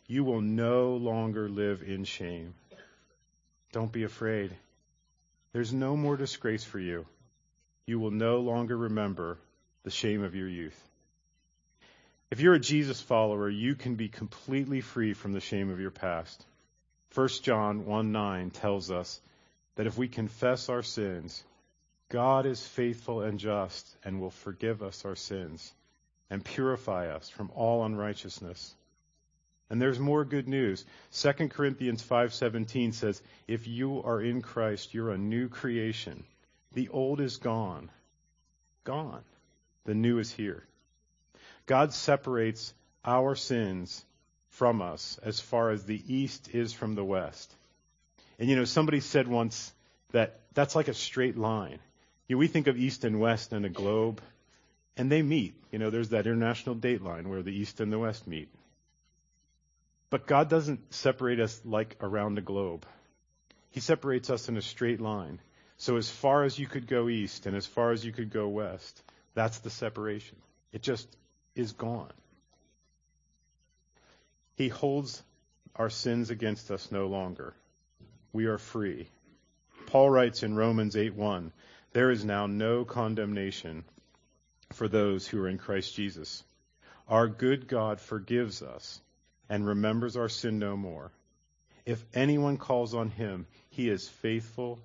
You 0.07 0.23
will 0.23 0.41
no 0.41 0.95
longer 0.95 1.49
live 1.49 1.83
in 1.83 2.05
shame. 2.05 2.55
Don't 3.73 3.91
be 3.91 4.05
afraid. 4.05 4.55
There's 5.53 5.73
no 5.73 5.97
more 5.97 6.17
disgrace 6.17 6.63
for 6.63 6.79
you. 6.79 7.07
You 7.87 7.99
will 7.99 8.13
no 8.13 8.39
longer 8.39 8.77
remember 8.77 9.37
the 9.83 9.91
shame 9.91 10.23
of 10.23 10.37
your 10.37 10.49
youth. 10.49 10.81
If 12.31 12.39
you're 12.39 12.55
a 12.55 12.61
Jesus 12.61 13.01
follower, 13.01 13.49
you 13.49 13.75
can 13.75 13.97
be 13.97 14.09
completely 14.09 14.81
free 14.81 15.13
from 15.13 15.33
the 15.33 15.41
shame 15.41 15.69
of 15.71 15.81
your 15.81 15.91
past. 15.91 16.47
1 17.15 17.29
John 17.43 17.85
1 17.85 18.13
9 18.13 18.51
tells 18.51 18.91
us 18.91 19.21
that 19.77 19.87
if 19.87 19.99
we 19.99 20.09
confess 20.09 20.69
our 20.69 20.83
sins, 20.83 21.45
God 22.09 22.47
is 22.47 22.67
faithful 22.67 23.23
and 23.23 23.39
just 23.39 23.97
and 24.05 24.21
will 24.21 24.31
forgive 24.31 24.83
us 24.83 25.05
our 25.05 25.17
sins 25.17 25.73
and 26.31 26.45
purify 26.45 27.09
us 27.09 27.29
from 27.29 27.51
all 27.55 27.85
unrighteousness. 27.85 28.75
And 29.69 29.81
there's 29.81 29.99
more 29.99 30.25
good 30.25 30.49
news. 30.49 30.85
2 31.13 31.51
Corinthians 31.51 32.03
5:17 32.03 32.93
says, 32.93 33.23
"If 33.47 33.67
you 33.67 34.03
are 34.03 34.21
in 34.21 34.43
Christ, 34.43 34.95
you're 34.95 35.11
a 35.11 35.19
new 35.19 35.49
creation. 35.49 36.25
The 36.73 36.89
old 36.89 37.21
is 37.21 37.37
gone. 37.37 37.91
Gone. 38.85 39.25
The 39.85 39.95
new 39.95 40.19
is 40.19 40.31
here." 40.31 40.67
God 41.67 41.93
separates 41.93 42.75
our 43.05 43.35
sins 43.35 44.05
from 44.53 44.83
us 44.83 45.19
as 45.23 45.41
far 45.41 45.71
as 45.71 45.85
the 45.85 46.03
east 46.07 46.51
is 46.55 46.73
from 46.73 46.95
the 46.95 47.05
west. 47.05 47.55
And 48.39 48.49
you 48.49 48.57
know, 48.57 48.65
somebody 48.65 49.01
said 49.01 49.29
once 49.29 49.73
that 50.13 50.41
that's 50.55 50.77
like 50.77 50.89
a 50.89 50.95
straight 50.95 51.37
line. 51.37 51.79
You 52.29 52.37
know, 52.37 52.41
we 52.41 52.49
think 52.49 52.67
of 52.67 52.77
east 52.77 53.05
and 53.05 53.21
west 53.21 53.53
and 53.53 53.65
a 53.65 53.71
globe, 53.71 54.21
and 54.97 55.11
they 55.11 55.23
meet. 55.23 55.55
You 55.71 55.79
know, 55.79 55.91
there's 55.91 56.11
that 56.11 56.27
international 56.27 56.75
date 56.75 57.03
line 57.03 57.29
where 57.29 57.43
the 57.43 57.53
east 57.53 57.81
and 57.81 57.93
the 57.93 57.99
west 57.99 58.27
meet. 58.27 58.49
But 60.11 60.27
God 60.27 60.51
doesn't 60.51 60.93
separate 60.93 61.41
us 61.41 61.61
like 61.65 61.97
around 62.01 62.35
the 62.35 62.43
globe. 62.43 62.85
He 63.71 63.81
separates 63.81 64.29
us 64.29 64.51
in 64.51 64.59
a 64.59 64.63
straight 64.63 65.01
line. 65.01 65.41
So 65.79 65.97
as 65.97 66.11
far 66.11 66.45
as 66.45 66.59
you 66.59 66.67
could 66.67 66.87
go 66.87 67.09
east 67.09 67.47
and 67.47 67.57
as 67.57 67.67
far 67.67 67.93
as 67.93 68.05
you 68.05 68.13
could 68.13 68.31
go 68.31 68.49
west, 68.49 69.03
that's 69.35 69.61
the 69.61 69.71
separation. 69.71 70.37
It 70.73 70.83
just 70.83 71.09
is 71.55 71.73
gone. 71.73 72.13
He 74.55 74.69
holds 74.69 75.23
our 75.77 75.91
sins 75.91 76.31
against 76.31 76.71
us 76.71 76.93
no 76.93 77.07
longer. 77.07 77.55
We 78.33 78.47
are 78.47 78.59
free. 78.59 79.09
Paul 79.87 80.11
writes 80.11 80.43
in 80.43 80.55
Romans 80.55 80.95
8:1, 80.95 81.53
there 81.93 82.11
is 82.11 82.25
now 82.25 82.47
no 82.47 82.85
condemnation 82.85 83.85
for 84.73 84.89
those 84.89 85.27
who 85.27 85.43
are 85.43 85.49
in 85.49 85.59
Christ 85.59 85.95
Jesus. 85.95 86.43
Our 87.09 87.29
good 87.29 87.69
God 87.69 88.01
forgives 88.01 88.63
us 88.63 89.01
and 89.49 89.67
remembers 89.67 90.17
our 90.17 90.29
sin 90.29 90.59
no 90.59 90.77
more. 90.77 91.13
If 91.85 92.05
anyone 92.15 92.57
calls 92.57 92.95
on 92.95 93.11
him, 93.11 93.47
he 93.71 93.89
is 93.89 94.09
faithful 94.09 94.79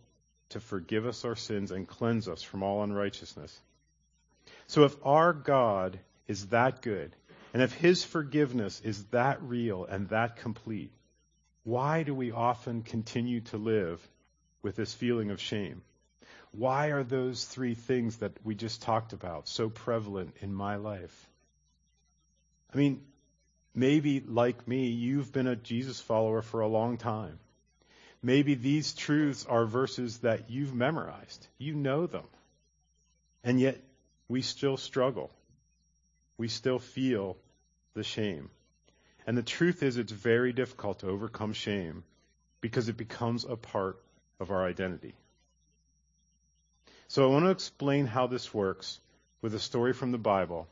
to 0.50 0.60
forgive 0.60 1.06
us 1.06 1.24
our 1.24 1.36
sins 1.36 1.72
and 1.72 1.88
cleanse 1.88 2.28
us 2.28 2.42
from 2.42 2.64
all 2.64 2.84
unrighteousness. 2.84 3.58
So 4.68 4.84
if 4.84 4.96
our 5.06 5.34
God 5.34 6.00
is 6.28 6.48
that 6.48 6.82
good, 6.82 7.16
and 7.58 7.64
if 7.64 7.74
his 7.74 8.04
forgiveness 8.04 8.80
is 8.84 9.04
that 9.06 9.42
real 9.42 9.86
and 9.86 10.08
that 10.10 10.36
complete, 10.36 10.92
why 11.64 12.04
do 12.04 12.14
we 12.14 12.32
often 12.32 12.84
continue 12.84 13.42
to 13.42 13.58
live 13.58 14.08
with 14.62 14.76
this 14.76 14.94
feeling 14.94 15.32
of 15.32 15.42
shame? 15.42 15.82
Why 16.52 16.88
are 16.92 17.04
those 17.04 17.46
three 17.46 17.74
things 17.74 18.18
that 18.18 18.34
we 18.44 18.54
just 18.54 18.84
talked 18.84 19.14
about 19.14 19.48
so 19.48 19.70
prevalent 19.70 20.36
in 20.42 20.54
my 20.54 20.76
life? 20.76 21.30
I 22.72 22.78
mean, 22.78 23.02
Maybe, 23.78 24.22
like 24.22 24.68
me, 24.68 24.88
you've 24.88 25.32
been 25.32 25.46
a 25.46 25.56
Jesus 25.56 26.02
follower 26.02 26.42
for 26.42 26.62
a 26.62 26.68
long 26.68 26.98
time. 26.98 27.38
Maybe 28.24 28.56
these 28.56 28.96
truths 28.96 29.46
are 29.46 29.68
verses 29.68 30.18
that 30.22 30.50
you've 30.50 30.74
memorized. 30.74 31.46
You 31.60 31.76
know 31.76 32.08
them. 32.08 32.24
And 33.44 33.60
yet, 33.60 33.80
we 34.28 34.42
still 34.42 34.78
struggle. 34.78 35.30
We 36.40 36.48
still 36.48 36.80
feel 36.80 37.38
the 37.98 38.04
shame. 38.04 38.50
And 39.26 39.38
the 39.38 39.44
truth 39.44 39.84
is, 39.84 39.98
it's 39.98 40.14
very 40.14 40.54
difficult 40.54 41.00
to 41.00 41.10
overcome 41.10 41.52
shame 41.52 42.06
because 42.62 42.88
it 42.88 42.96
becomes 42.96 43.44
a 43.44 43.58
part 43.58 44.02
of 44.40 44.52
our 44.52 44.66
identity. 44.66 45.16
So 47.10 47.26
I 47.26 47.34
want 47.34 47.44
to 47.46 47.52
explain 47.52 48.06
how 48.06 48.28
this 48.28 48.54
works 48.54 49.00
with 49.42 49.54
a 49.54 49.60
story 49.60 49.92
from 49.92 50.14
the 50.14 50.18
Bible 50.18 50.68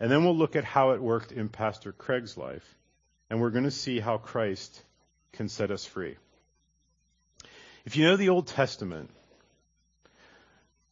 and 0.00 0.10
then 0.10 0.24
we'll 0.24 0.36
look 0.36 0.56
at 0.56 0.64
how 0.64 0.92
it 0.92 1.02
worked 1.02 1.30
in 1.30 1.50
Pastor 1.50 1.92
Craig's 1.92 2.38
life. 2.38 2.64
And 3.28 3.40
we're 3.40 3.50
going 3.50 3.64
to 3.64 3.70
see 3.70 4.00
how 4.00 4.16
Christ 4.16 4.82
can 5.32 5.48
set 5.48 5.70
us 5.70 5.84
free. 5.84 6.16
If 7.84 7.96
you 7.96 8.04
know 8.04 8.16
the 8.16 8.30
Old 8.30 8.46
Testament, 8.46 9.10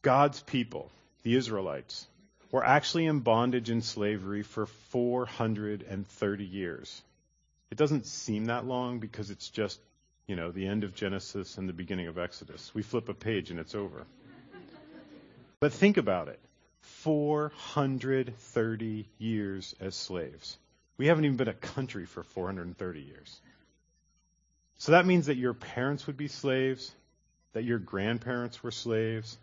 God's 0.03 0.41
people, 0.41 0.91
the 1.23 1.35
Israelites, 1.35 2.07
were 2.51 2.65
actually 2.65 3.05
in 3.05 3.19
bondage 3.19 3.69
and 3.69 3.83
slavery 3.83 4.41
for 4.43 4.65
430 4.65 6.45
years. 6.45 7.01
It 7.71 7.77
doesn't 7.77 8.07
seem 8.07 8.45
that 8.45 8.65
long 8.65 8.99
because 8.99 9.29
it's 9.29 9.49
just, 9.49 9.79
you 10.25 10.35
know, 10.35 10.51
the 10.51 10.67
end 10.67 10.83
of 10.83 10.95
Genesis 10.95 11.57
and 11.57 11.69
the 11.69 11.73
beginning 11.73 12.07
of 12.07 12.17
Exodus. 12.17 12.71
We 12.73 12.81
flip 12.81 13.09
a 13.09 13.13
page 13.13 13.51
and 13.51 13.59
it's 13.59 13.75
over. 13.75 14.07
But 15.59 15.73
think 15.73 15.97
about 15.97 16.29
it. 16.29 16.39
430 16.81 19.05
years 19.19 19.75
as 19.79 19.95
slaves. 19.95 20.57
We 20.97 21.05
haven't 21.07 21.25
even 21.25 21.37
been 21.37 21.47
a 21.47 21.53
country 21.53 22.05
for 22.05 22.23
430 22.23 23.01
years. 23.01 23.39
So 24.79 24.93
that 24.93 25.05
means 25.05 25.27
that 25.27 25.37
your 25.37 25.53
parents 25.53 26.07
would 26.07 26.17
be 26.17 26.29
slaves, 26.29 26.91
that 27.53 27.63
your 27.63 27.79
grandparents 27.79 28.63
were 28.63 28.71
slaves, 28.71 29.37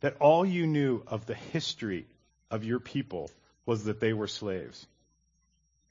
that 0.00 0.16
all 0.20 0.46
you 0.46 0.66
knew 0.66 1.02
of 1.06 1.26
the 1.26 1.34
history 1.34 2.06
of 2.50 2.64
your 2.64 2.80
people 2.80 3.30
was 3.66 3.84
that 3.84 4.00
they 4.00 4.12
were 4.12 4.26
slaves. 4.26 4.86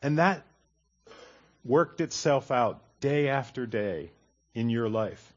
And 0.01 0.17
that 0.17 0.43
worked 1.63 2.01
itself 2.01 2.51
out 2.51 2.81
day 2.99 3.29
after 3.29 3.65
day 3.65 4.11
in 4.53 4.69
your 4.69 4.89
life. 4.89 5.33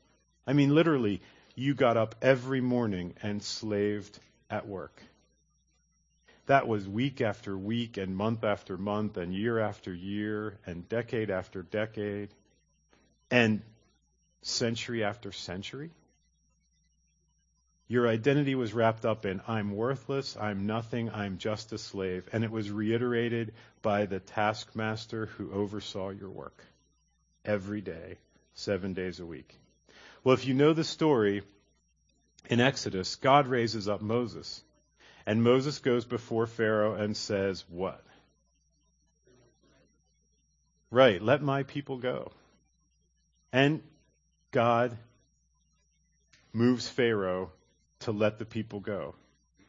I 0.46 0.52
mean, 0.52 0.74
literally, 0.74 1.20
you 1.54 1.74
got 1.74 1.96
up 1.96 2.14
every 2.22 2.60
morning 2.60 3.14
and 3.22 3.42
slaved 3.42 4.18
at 4.48 4.66
work. 4.66 5.02
That 6.46 6.66
was 6.66 6.88
week 6.88 7.20
after 7.20 7.56
week 7.56 7.96
and 7.96 8.16
month 8.16 8.42
after 8.42 8.76
month 8.76 9.16
and 9.16 9.34
year 9.34 9.58
after 9.58 9.94
year 9.94 10.58
and 10.66 10.88
decade 10.88 11.30
after 11.30 11.62
decade 11.62 12.30
and 13.30 13.62
century 14.42 15.04
after 15.04 15.30
century. 15.30 15.90
Your 17.90 18.06
identity 18.06 18.54
was 18.54 18.72
wrapped 18.72 19.04
up 19.04 19.26
in 19.26 19.40
I'm 19.48 19.72
worthless, 19.72 20.36
I'm 20.36 20.64
nothing, 20.64 21.10
I'm 21.10 21.38
just 21.38 21.72
a 21.72 21.78
slave. 21.78 22.28
And 22.32 22.44
it 22.44 22.50
was 22.52 22.70
reiterated 22.70 23.52
by 23.82 24.06
the 24.06 24.20
taskmaster 24.20 25.26
who 25.26 25.52
oversaw 25.52 26.10
your 26.10 26.30
work 26.30 26.64
every 27.44 27.80
day, 27.80 28.18
seven 28.54 28.94
days 28.94 29.18
a 29.18 29.26
week. 29.26 29.58
Well, 30.22 30.34
if 30.34 30.46
you 30.46 30.54
know 30.54 30.72
the 30.72 30.84
story, 30.84 31.42
in 32.48 32.60
Exodus, 32.60 33.16
God 33.16 33.48
raises 33.48 33.88
up 33.88 34.00
Moses. 34.00 34.62
And 35.26 35.42
Moses 35.42 35.80
goes 35.80 36.04
before 36.04 36.46
Pharaoh 36.46 36.94
and 36.94 37.16
says, 37.16 37.64
What? 37.68 38.04
Right, 40.92 41.20
let 41.20 41.42
my 41.42 41.64
people 41.64 41.96
go. 41.96 42.30
And 43.52 43.82
God 44.52 44.96
moves 46.52 46.88
Pharaoh 46.88 47.50
to 48.00 48.12
let 48.12 48.38
the 48.38 48.44
people 48.44 48.80
go. 48.80 49.14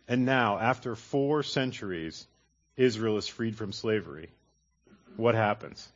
And 0.08 0.26
now, 0.26 0.58
after 0.58 0.96
four 0.96 1.44
centuries, 1.44 2.28
Israel 2.76 3.17
is 3.17 3.28
freed 3.28 3.56
from 3.56 3.72
slavery. 3.72 4.30
What 5.15 5.36
happens? 5.36 5.88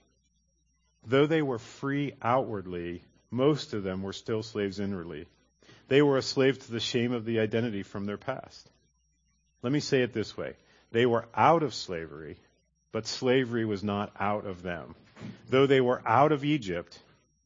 Though 1.06 1.26
they 1.26 1.42
were 1.42 1.60
free 1.60 2.14
outwardly, 2.22 3.04
most 3.32 3.74
of 3.74 3.84
them 3.84 4.02
were 4.02 4.14
still 4.14 4.44
slaves 4.44 4.80
inwardly. 4.80 5.28
They 5.88 6.02
were 6.02 6.18
a 6.18 6.22
slave 6.22 6.60
to 6.60 6.72
the 6.72 6.80
shame 6.80 7.12
of 7.12 7.26
the 7.26 7.40
identity 7.40 7.84
from 7.84 8.06
their 8.06 8.18
past. 8.18 8.70
Let 9.62 9.72
me 9.72 9.80
say 9.80 10.02
it 10.02 10.14
this 10.14 10.38
way 10.38 10.56
they 10.92 11.06
were 11.06 11.28
out 11.36 11.64
of 11.64 11.74
slavery, 11.74 12.38
but 12.92 13.08
slavery 13.08 13.66
was 13.66 13.84
not 13.84 14.12
out 14.20 14.46
of 14.46 14.62
them. 14.62 14.96
Though 15.50 15.68
they 15.68 15.82
were 15.82 16.02
out 16.06 16.32
of 16.32 16.46
Egypt, 16.46 16.98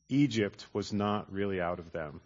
Egypt 0.10 0.66
was 0.74 0.94
not 0.94 1.32
really 1.32 1.62
out 1.62 1.80
of 1.80 1.92
them. 1.92 2.22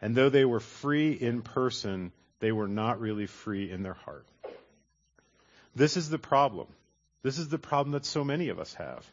And 0.00 0.14
though 0.14 0.28
they 0.28 0.44
were 0.44 0.60
free 0.60 1.12
in 1.12 1.42
person, 1.42 2.12
they 2.40 2.52
were 2.52 2.68
not 2.68 3.00
really 3.00 3.26
free 3.26 3.70
in 3.70 3.82
their 3.82 3.94
heart. 3.94 4.26
This 5.74 5.96
is 5.96 6.08
the 6.08 6.18
problem. 6.18 6.68
This 7.22 7.38
is 7.38 7.48
the 7.48 7.58
problem 7.58 7.92
that 7.92 8.04
so 8.04 8.24
many 8.24 8.48
of 8.48 8.58
us 8.58 8.74
have 8.74 9.10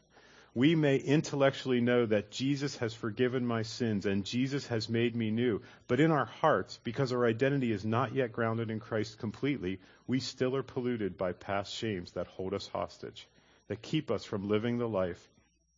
we 0.55 0.73
may 0.73 0.95
intellectually 0.95 1.81
know 1.81 2.05
that 2.05 2.31
Jesus 2.31 2.77
has 2.77 2.93
forgiven 2.93 3.45
my 3.45 3.61
sins 3.61 4.05
and 4.05 4.23
Jesus 4.23 4.65
has 4.67 4.87
made 4.87 5.13
me 5.13 5.29
new. 5.29 5.61
But 5.89 5.99
in 5.99 6.11
our 6.11 6.25
hearts, 6.25 6.79
because 6.81 7.11
our 7.11 7.25
identity 7.25 7.73
is 7.73 7.83
not 7.83 8.15
yet 8.15 8.31
grounded 8.31 8.71
in 8.71 8.79
Christ 8.79 9.19
completely, 9.19 9.81
we 10.07 10.21
still 10.21 10.55
are 10.55 10.63
polluted 10.63 11.17
by 11.17 11.33
past 11.33 11.73
shames 11.73 12.13
that 12.13 12.27
hold 12.27 12.53
us 12.53 12.67
hostage, 12.67 13.27
that 13.67 13.81
keep 13.81 14.09
us 14.09 14.23
from 14.23 14.47
living 14.47 14.77
the 14.77 14.87
life 14.87 15.21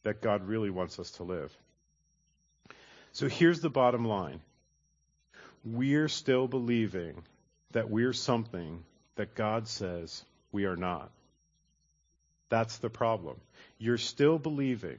that 0.03 0.21
God 0.21 0.47
really 0.47 0.69
wants 0.69 0.99
us 0.99 1.09
to 1.11 1.23
live. 1.23 1.51
So 3.13 3.27
here's 3.27 3.61
the 3.61 3.71
bottom 3.71 4.05
line. 4.05 4.41
We're 5.73 6.07
still 6.07 6.47
believing 6.47 7.23
that 7.71 7.89
we're 7.89 8.13
something 8.13 8.83
that 9.15 9.35
God 9.35 9.67
says 9.67 10.23
we 10.53 10.63
are 10.63 10.77
not. 10.77 11.11
That's 12.47 12.77
the 12.77 12.89
problem. 12.89 13.35
You're 13.77 13.97
still 13.97 14.39
believing 14.39 14.97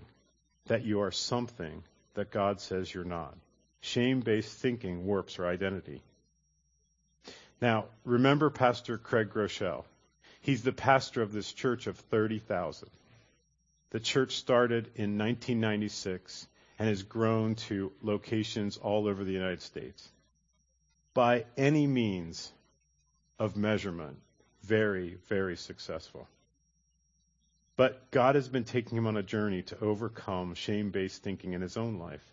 that 0.67 0.85
you 0.85 1.01
are 1.01 1.11
something 1.11 1.83
that 2.15 2.31
God 2.31 2.61
says 2.61 2.93
you're 2.93 3.05
not. 3.05 3.35
Shame 3.81 4.21
based 4.21 4.53
thinking 4.59 5.07
warps 5.07 5.39
our 5.39 5.47
identity. 5.47 6.03
Now, 7.63 7.87
remember 8.05 8.51
Pastor 8.51 8.99
Craig 8.99 9.31
Groeschel. 9.31 9.85
He's 10.43 10.63
the 10.63 10.73
pastor 10.73 11.23
of 11.23 11.33
this 11.33 11.51
church 11.51 11.87
of 11.87 11.97
30,000. 11.97 12.91
The 13.91 14.01
church 14.01 14.37
started 14.37 14.85
in 14.97 15.17
1996 15.17 16.47
and 16.79 16.89
has 16.89 17.03
grown 17.05 17.55
to 17.55 17.91
locations 18.03 18.77
all 18.77 19.09
over 19.09 19.25
the 19.25 19.33
United 19.33 19.63
States. 19.63 20.07
By 21.19 21.47
any 21.57 21.89
means 21.89 22.53
of 23.41 23.57
measurement, 23.57 24.19
very, 24.63 25.19
very 25.29 25.57
successful. 25.57 26.29
But 27.75 28.13
God 28.13 28.37
has 28.37 28.49
been 28.49 28.63
taking 28.63 28.97
him 28.97 29.09
on 29.09 29.17
a 29.17 29.23
journey 29.25 29.63
to 29.63 29.81
overcome 29.81 30.55
shame 30.55 30.93
based 30.93 31.25
thinking 31.25 31.55
in 31.55 31.61
his 31.61 31.77
own 31.77 31.99
life. 31.99 32.25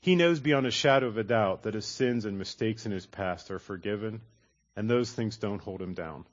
He 0.00 0.16
knows 0.16 0.40
beyond 0.40 0.66
a 0.66 0.72
shadow 0.72 1.06
of 1.06 1.16
a 1.16 1.22
doubt 1.22 1.62
that 1.62 1.74
his 1.74 1.86
sins 1.86 2.24
and 2.24 2.36
mistakes 2.36 2.86
in 2.86 2.90
his 2.90 3.06
past 3.06 3.52
are 3.52 3.60
forgiven, 3.60 4.20
and 4.74 4.90
those 4.90 5.12
things 5.12 5.36
don't 5.36 5.62
hold 5.62 5.80
him 5.80 5.94
down. 5.94 6.24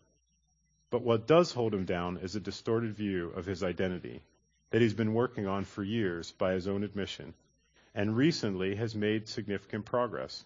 But 0.89 1.03
what 1.03 1.27
does 1.27 1.51
hold 1.51 1.75
him 1.75 1.85
down 1.85 2.17
is 2.17 2.35
a 2.35 2.39
distorted 2.39 2.95
view 2.95 3.29
of 3.29 3.45
his 3.45 3.61
identity 3.61 4.23
that 4.71 4.81
he's 4.81 4.95
been 4.95 5.13
working 5.13 5.45
on 5.45 5.65
for 5.65 5.83
years 5.83 6.31
by 6.31 6.53
his 6.53 6.67
own 6.67 6.83
admission, 6.83 7.35
and 7.93 8.17
recently 8.17 8.73
has 8.73 8.95
made 8.95 9.27
significant 9.29 9.85
progress. 9.85 10.43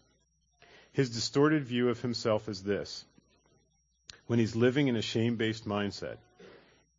His 0.98 1.12
distorted 1.12 1.64
view 1.64 1.90
of 1.90 2.02
himself 2.02 2.50
is 2.50 2.64
this 2.64 3.06
when 4.26 4.40
he's 4.40 4.56
living 4.56 4.88
in 4.88 4.96
a 4.96 5.02
shame 5.04 5.36
based 5.36 5.68
mindset, 5.68 6.18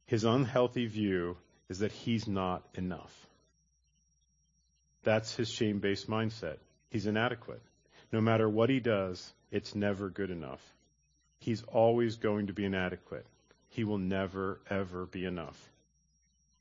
his 0.07 0.23
unhealthy 0.23 0.87
view 0.87 1.37
is 1.69 1.81
that 1.81 1.91
he's 1.91 2.29
not 2.29 2.63
enough. 2.75 3.27
That's 5.03 5.35
his 5.35 5.51
shame 5.51 5.81
based 5.81 6.09
mindset. 6.09 6.59
He's 6.91 7.07
inadequate. 7.07 7.61
No 8.13 8.21
matter 8.21 8.49
what 8.49 8.71
he 8.71 8.79
does, 8.79 9.33
it's 9.51 9.75
never 9.75 10.11
good 10.11 10.31
enough. 10.31 10.63
He's 11.41 11.65
always 11.65 12.15
going 12.15 12.47
to 12.47 12.53
be 12.53 12.67
inadequate. 12.67 13.27
He 13.71 13.83
will 13.83 13.99
never, 13.99 14.61
ever 14.71 15.07
be 15.07 15.25
enough. 15.25 15.59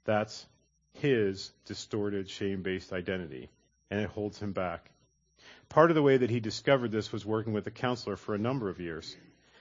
That's 0.05 0.43
his 0.93 1.51
distorted 1.65 2.31
shame 2.31 2.63
based 2.63 2.91
identity, 2.91 3.51
and 3.91 3.99
it 3.99 4.09
holds 4.09 4.39
him 4.39 4.53
back. 4.53 4.89
Part 5.69 5.91
of 5.91 5.95
the 5.95 6.01
way 6.01 6.17
that 6.17 6.29
he 6.29 6.39
discovered 6.39 6.91
this 6.91 7.11
was 7.11 7.25
working 7.25 7.53
with 7.53 7.67
a 7.67 7.71
counselor 7.71 8.15
for 8.15 8.33
a 8.33 8.39
number 8.39 8.69
of 8.69 8.79
years. 8.79 9.15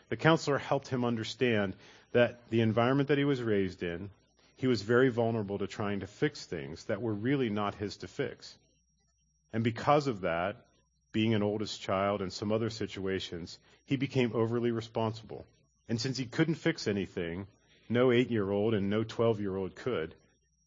The 0.08 0.16
counselor 0.16 0.58
helped 0.58 0.88
him 0.88 1.04
understand 1.04 1.74
that 2.12 2.48
the 2.48 2.60
environment 2.60 3.08
that 3.08 3.18
he 3.18 3.24
was 3.24 3.42
raised 3.42 3.82
in, 3.82 4.10
he 4.56 4.66
was 4.66 4.82
very 4.82 5.08
vulnerable 5.08 5.58
to 5.58 5.66
trying 5.66 6.00
to 6.00 6.06
fix 6.06 6.46
things 6.46 6.84
that 6.84 7.02
were 7.02 7.12
really 7.12 7.50
not 7.50 7.74
his 7.74 7.96
to 7.98 8.08
fix. 8.08 8.56
And 9.52 9.64
because 9.64 10.06
of 10.06 10.20
that, 10.20 10.64
being 11.12 11.34
an 11.34 11.42
oldest 11.42 11.80
child 11.80 12.22
and 12.22 12.32
some 12.32 12.52
other 12.52 12.70
situations, 12.70 13.58
he 13.84 13.96
became 13.96 14.32
overly 14.34 14.70
responsible. 14.70 15.46
And 15.88 16.00
since 16.00 16.18
he 16.18 16.26
couldn't 16.26 16.56
fix 16.56 16.86
anything, 16.86 17.46
no 17.88 18.12
eight 18.12 18.30
year 18.30 18.50
old 18.50 18.74
and 18.74 18.90
no 18.90 19.02
12 19.02 19.40
year 19.40 19.56
old 19.56 19.74
could, 19.74 20.14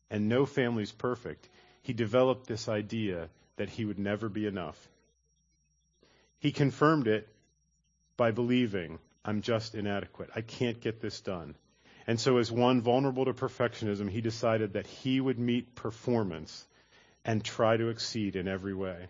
and 0.09 0.27
no 0.27 0.45
family's 0.45 0.91
perfect, 0.91 1.47
he 1.81 1.93
developed 1.93 2.47
this 2.47 2.67
idea 2.67 3.29
that 3.57 3.69
he 3.69 3.85
would 3.85 3.99
never 3.99 4.27
be 4.27 4.45
enough. 4.45 4.88
He 6.39 6.51
confirmed 6.51 7.07
it 7.07 7.27
by 8.17 8.31
believing 8.31 8.99
I'm 9.23 9.41
just 9.41 9.75
inadequate. 9.75 10.29
I 10.35 10.41
can't 10.41 10.79
get 10.79 11.01
this 11.01 11.19
done. 11.21 11.55
And 12.07 12.19
so, 12.19 12.37
as 12.37 12.51
one 12.51 12.81
vulnerable 12.81 13.25
to 13.25 13.33
perfectionism, 13.33 14.09
he 14.09 14.21
decided 14.21 14.73
that 14.73 14.87
he 14.87 15.21
would 15.21 15.37
meet 15.37 15.75
performance 15.75 16.65
and 17.25 17.43
try 17.43 17.77
to 17.77 17.89
exceed 17.89 18.35
in 18.35 18.47
every 18.47 18.73
way. 18.73 19.07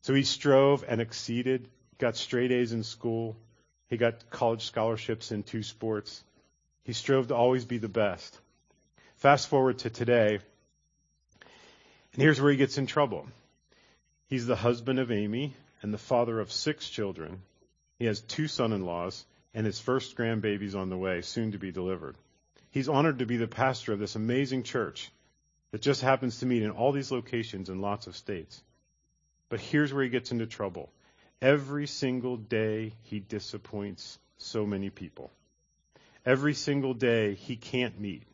So 0.00 0.14
he 0.14 0.24
strove 0.24 0.84
and 0.88 1.00
exceeded, 1.00 1.68
got 1.98 2.16
straight 2.16 2.50
A's 2.50 2.72
in 2.72 2.82
school. 2.82 3.36
He 3.88 3.96
got 3.96 4.30
college 4.30 4.64
scholarships 4.64 5.30
in 5.30 5.42
two 5.42 5.62
sports. 5.62 6.24
He 6.84 6.92
strove 6.94 7.28
to 7.28 7.36
always 7.36 7.64
be 7.64 7.78
the 7.78 7.88
best. 7.88 8.38
Fast 9.16 9.48
forward 9.48 9.78
to 9.80 9.90
today, 9.90 10.38
and 12.12 12.22
here's 12.22 12.40
where 12.40 12.50
he 12.50 12.56
gets 12.56 12.78
in 12.78 12.86
trouble. 12.86 13.26
He's 14.28 14.46
the 14.46 14.56
husband 14.56 14.98
of 14.98 15.10
Amy 15.10 15.54
and 15.82 15.92
the 15.92 15.98
father 15.98 16.40
of 16.40 16.52
six 16.52 16.88
children, 16.88 17.42
he 17.98 18.06
has 18.06 18.20
two 18.20 18.48
son 18.48 18.72
in 18.72 18.84
laws, 18.84 19.24
and 19.54 19.66
his 19.66 19.80
first 19.80 20.16
grandbaby's 20.16 20.74
on 20.74 20.88
the 20.88 20.96
way, 20.96 21.20
soon 21.22 21.52
to 21.52 21.58
be 21.58 21.72
delivered. 21.72 22.16
He's 22.70 22.88
honored 22.88 23.18
to 23.20 23.26
be 23.26 23.36
the 23.36 23.48
pastor 23.48 23.92
of 23.92 23.98
this 23.98 24.16
amazing 24.16 24.62
church 24.62 25.10
that 25.70 25.82
just 25.82 26.00
happens 26.00 26.38
to 26.38 26.46
meet 26.46 26.62
in 26.62 26.70
all 26.70 26.92
these 26.92 27.10
locations 27.10 27.68
in 27.68 27.80
lots 27.80 28.06
of 28.06 28.16
states. 28.16 28.62
But 29.48 29.60
here's 29.60 29.92
where 29.92 30.04
he 30.04 30.10
gets 30.10 30.32
into 30.32 30.46
trouble. 30.46 30.90
Every 31.40 31.86
single 31.86 32.36
day, 32.36 32.92
he 33.04 33.20
disappoints 33.20 34.18
so 34.38 34.66
many 34.66 34.90
people. 34.90 35.30
Every 36.26 36.54
single 36.54 36.94
day, 36.94 37.34
he 37.34 37.56
can't 37.56 37.98
meet. 37.98 38.24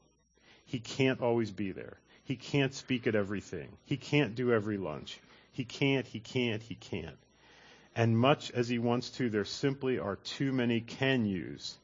He 0.66 0.80
can't 0.80 1.20
always 1.20 1.50
be 1.50 1.72
there. 1.72 1.98
He 2.24 2.36
can't 2.36 2.74
speak 2.74 3.06
at 3.06 3.14
everything. 3.14 3.68
He 3.84 3.96
can't 3.96 4.34
do 4.34 4.52
every 4.52 4.78
lunch. 4.78 5.20
He 5.52 5.64
can't, 5.64 6.06
he 6.06 6.20
can't, 6.20 6.62
he 6.62 6.74
can't. 6.74 7.18
And 7.96 8.18
much 8.18 8.50
as 8.50 8.68
he 8.68 8.78
wants 8.78 9.10
to, 9.10 9.30
there 9.30 9.44
simply 9.44 9.98
are 9.98 10.16
too 10.16 10.52
many 10.52 10.80
can 10.80 11.26
yous 11.26 11.78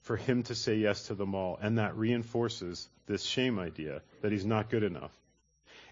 for 0.00 0.16
him 0.16 0.42
to 0.44 0.54
say 0.54 0.76
yes 0.76 1.08
to 1.08 1.14
them 1.14 1.34
all. 1.34 1.58
And 1.60 1.78
that 1.78 1.96
reinforces 1.96 2.88
this 3.06 3.22
shame 3.22 3.58
idea 3.58 4.02
that 4.22 4.32
he's 4.32 4.46
not 4.46 4.70
good 4.70 4.82
enough. 4.82 5.12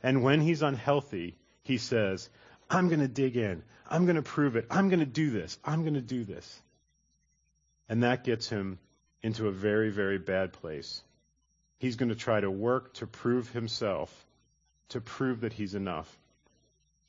And 0.03 0.23
when 0.23 0.41
he's 0.41 0.63
unhealthy, 0.63 1.37
he 1.63 1.79
says, 1.79 2.29
I'm 2.71 2.89
going 2.89 3.01
to 3.01 3.09
dig 3.09 3.37
in. 3.37 3.63
I'm 3.89 4.07
going 4.07 4.17
to 4.17 4.23
prove 4.23 4.57
it. 4.57 4.67
I'm 4.71 4.89
going 4.89 5.01
to 5.01 5.07
do 5.07 5.31
this. 5.31 5.59
I'm 5.65 5.83
going 5.83 5.95
to 5.95 6.01
do 6.01 6.25
this. 6.25 6.61
And 7.89 8.03
that 8.03 8.25
gets 8.25 8.49
him 8.49 8.79
into 9.23 9.49
a 9.49 9.53
very, 9.53 9.91
very 9.91 10.19
bad 10.19 10.53
place. 10.53 11.03
He's 11.79 11.97
going 11.97 12.09
to 12.09 12.15
try 12.15 12.41
to 12.41 12.51
work 12.51 12.95
to 12.95 13.07
prove 13.07 13.51
himself, 13.51 14.11
to 14.91 15.01
prove 15.01 15.43
that 15.43 15.53
he's 15.53 15.75
enough. 15.75 16.11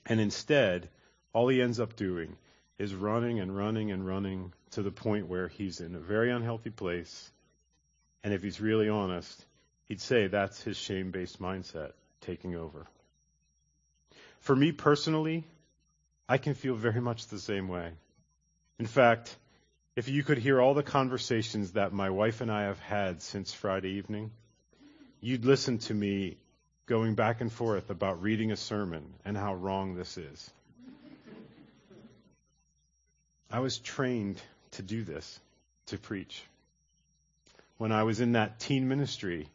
And 0.05 0.19
instead, 0.19 0.89
all 1.35 1.49
he 1.49 1.61
ends 1.61 1.81
up 1.81 1.97
doing 1.97 2.37
is 2.79 2.95
running 2.95 3.41
and 3.41 3.55
running 3.55 3.91
and 3.91 4.07
running 4.07 4.53
to 4.71 4.81
the 4.81 4.89
point 4.89 5.27
where 5.27 5.49
he's 5.49 5.81
in 5.81 5.93
a 5.93 5.99
very 5.99 6.31
unhealthy 6.31 6.69
place. 6.69 7.29
And 8.23 8.33
if 8.33 8.41
he's 8.41 8.61
really 8.61 8.87
honest, 8.87 9.45
he'd 9.89 9.99
say 9.99 10.27
that's 10.27 10.63
his 10.63 10.77
shame 10.77 11.11
based 11.11 11.41
mindset 11.41 11.91
taking 12.21 12.55
over. 12.55 12.87
For 14.39 14.55
me 14.55 14.71
personally, 14.71 15.43
I 16.29 16.37
can 16.37 16.53
feel 16.53 16.75
very 16.75 17.01
much 17.01 17.27
the 17.27 17.37
same 17.37 17.67
way. 17.67 17.91
In 18.79 18.85
fact, 18.85 19.35
if 19.97 20.07
you 20.07 20.23
could 20.23 20.37
hear 20.37 20.61
all 20.61 20.73
the 20.73 20.83
conversations 20.83 21.73
that 21.73 21.91
my 21.91 22.11
wife 22.11 22.39
and 22.39 22.49
I 22.49 22.63
have 22.63 22.79
had 22.79 23.21
since 23.21 23.53
Friday 23.53 23.97
evening, 23.97 24.31
you'd 25.19 25.43
listen 25.43 25.79
to 25.79 25.93
me 25.93 26.37
going 26.85 27.15
back 27.15 27.41
and 27.41 27.51
forth 27.51 27.89
about 27.89 28.21
reading 28.21 28.53
a 28.53 28.55
sermon 28.55 29.03
and 29.25 29.35
how 29.35 29.53
wrong 29.53 29.95
this 29.95 30.17
is. 30.17 30.49
I 33.51 33.59
was 33.59 33.77
trained 33.77 34.41
to 34.71 34.81
do 34.81 35.03
this, 35.03 35.39
to 35.87 35.97
preach. 35.97 36.43
When 37.77 37.91
I 37.91 38.03
was 38.03 38.19
in 38.19 38.33
that 38.33 38.59
teen 38.59 38.87
ministry, 38.87 39.49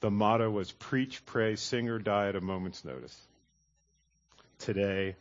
the 0.00 0.10
motto 0.10 0.50
was 0.50 0.72
preach, 0.72 1.24
pray, 1.26 1.56
sing, 1.56 1.88
or 1.88 1.98
die 1.98 2.28
at 2.28 2.36
a 2.36 2.40
moment's 2.40 2.84
notice. 2.84 3.16
Today, 4.58 5.16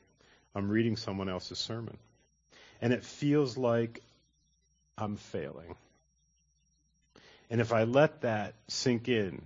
I'm 0.53 0.69
reading 0.69 0.95
someone 0.95 1.29
else's 1.29 1.59
sermon, 1.59 1.97
and 2.81 2.93
it 2.93 3.03
feels 3.03 3.57
like 3.57 4.01
I'm 4.97 5.17
failing. 5.17 5.75
And 7.49 7.61
if 7.61 7.73
I 7.73 7.83
let 7.83 8.21
that 8.21 8.53
sink 8.67 9.07
in, 9.07 9.41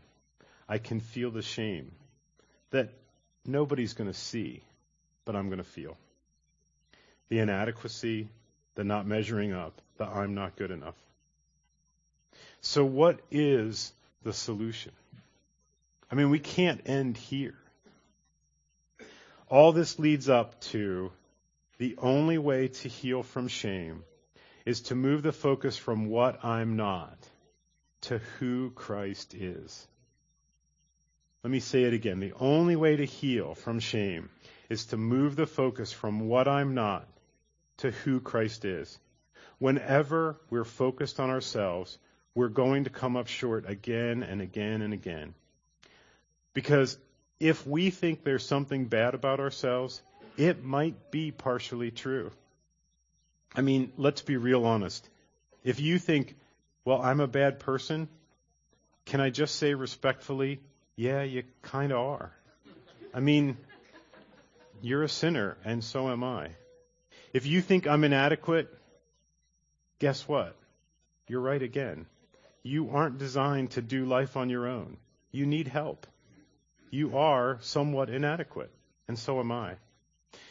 I 0.68 0.78
can 0.78 1.00
feel 1.00 1.32
the 1.32 1.42
shame 1.42 1.92
that 2.72 2.94
nobody's 3.46 3.94
going 3.94 4.10
to 4.10 4.18
see, 4.18 4.62
but 5.26 5.36
I'm 5.36 5.48
going 5.48 5.58
to 5.58 5.64
feel. 5.64 5.98
The 7.30 7.40
inadequacy, 7.40 8.30
the 8.80 8.86
not 8.86 9.06
measuring 9.06 9.52
up, 9.52 9.74
the 9.98 10.06
I'm 10.06 10.36
not 10.36 10.56
good 10.56 10.72
enough. 10.72 10.96
So, 12.62 12.86
what 12.86 13.20
is 13.30 13.92
the 14.24 14.32
solution? 14.32 14.94
I 16.10 16.16
mean, 16.16 16.30
we 16.30 16.40
can't 16.40 16.80
end 16.86 17.18
here. 17.18 17.56
All 19.50 19.74
this 19.74 20.00
leads 20.00 20.30
up 20.30 20.62
to 20.72 21.12
the 21.78 21.98
only 21.98 22.38
way 22.38 22.70
to 22.70 22.88
heal 22.88 23.22
from 23.22 23.50
shame 23.50 24.06
is 24.66 24.80
to 24.84 24.96
move 24.96 25.24
the 25.24 25.34
focus 25.34 25.76
from 25.76 26.06
what 26.08 26.46
I'm 26.46 26.78
not 26.78 27.18
to 28.04 28.20
who 28.40 28.70
Christ 28.70 29.34
is. 29.34 29.86
Let 31.44 31.52
me 31.52 31.60
say 31.60 31.84
it 31.84 31.94
again. 31.94 32.22
The 32.22 32.34
only 32.40 32.78
way 32.78 32.96
to 32.96 33.06
heal 33.06 33.56
from 33.56 33.82
shame 33.82 34.30
is 34.70 34.86
to 34.86 34.96
move 34.96 35.36
the 35.36 35.48
focus 35.48 35.92
from 35.92 36.30
what 36.30 36.48
I'm 36.48 36.76
not 36.76 37.06
to 37.80 37.92
who 37.92 38.20
Christ 38.20 38.66
is. 38.66 38.98
Whenever 39.58 40.38
we're 40.50 40.64
focused 40.64 41.20
on 41.20 41.30
ourselves, 41.30 41.98
we're 42.34 42.48
going 42.48 42.86
to 42.86 42.90
come 42.90 43.18
up 43.18 43.28
short 43.28 43.70
again 43.70 44.24
and 44.24 44.42
again 44.42 44.82
and 44.82 44.94
again. 44.94 45.34
Because 46.54 46.98
if 47.40 47.66
we 47.68 47.90
think 47.90 48.24
there's 48.24 48.46
something 48.46 48.86
bad 48.86 49.14
about 49.14 49.40
ourselves, 49.40 50.02
it 50.38 50.64
might 50.64 51.12
be 51.12 51.32
partially 51.32 51.92
true. 51.92 52.32
I 53.56 53.62
mean, 53.62 53.92
let's 53.98 54.22
be 54.22 54.38
real 54.38 54.66
honest. 54.66 55.08
If 55.64 55.80
you 55.80 56.00
think, 56.00 56.36
well, 56.86 57.02
I'm 57.02 57.20
a 57.20 57.28
bad 57.28 57.60
person, 57.60 58.08
can 59.06 59.20
I 59.22 59.30
just 59.30 59.56
say 59.56 59.74
respectfully, 59.74 60.60
yeah, 60.96 61.24
you 61.24 61.44
kind 61.62 61.92
of 61.92 62.00
are. 62.00 62.32
I 63.14 63.20
mean, 63.20 63.58
you're 64.82 65.04
a 65.04 65.10
sinner, 65.10 65.58
and 65.66 65.84
so 65.84 66.10
am 66.10 66.24
I. 66.24 66.50
If 67.32 67.46
you 67.46 67.62
think 67.62 67.88
I'm 67.88 68.04
inadequate, 68.04 68.74
guess 70.00 70.28
what? 70.28 70.56
You're 71.28 71.42
right 71.42 71.62
again. 71.62 72.08
You 72.64 72.90
aren't 72.90 73.20
designed 73.20 73.72
to 73.72 73.82
do 73.82 74.06
life 74.06 74.36
on 74.36 74.50
your 74.50 74.68
own. 74.68 74.98
You 75.32 75.46
need 75.46 75.68
help. 75.68 76.08
You 76.90 77.18
are 77.18 77.60
somewhat 77.62 78.10
inadequate, 78.10 78.72
and 79.08 79.18
so 79.18 79.40
am 79.40 79.52
I. 79.52 79.76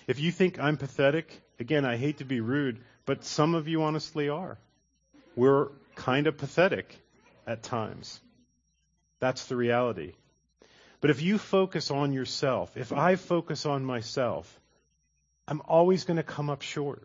If 0.06 0.20
you 0.20 0.30
think 0.30 0.60
I'm 0.60 0.76
pathetic, 0.76 1.42
again, 1.58 1.84
I 1.84 1.96
hate 1.96 2.18
to 2.18 2.24
be 2.24 2.40
rude, 2.40 2.80
but 3.06 3.24
some 3.24 3.54
of 3.54 3.66
you 3.66 3.82
honestly 3.82 4.28
are. 4.28 4.56
We're 5.34 5.68
kind 5.96 6.28
of 6.28 6.38
pathetic 6.38 6.96
at 7.46 7.64
times. 7.64 8.20
That's 9.18 9.46
the 9.46 9.56
reality. 9.56 10.12
But 11.00 11.10
if 11.10 11.22
you 11.22 11.38
focus 11.38 11.90
on 11.90 12.12
yourself, 12.12 12.76
if 12.76 12.92
I 12.92 13.16
focus 13.16 13.66
on 13.66 13.84
myself, 13.84 14.60
I'm 15.48 15.62
always 15.66 16.04
going 16.04 16.18
to 16.18 16.22
come 16.22 16.50
up 16.50 16.60
short. 16.60 17.02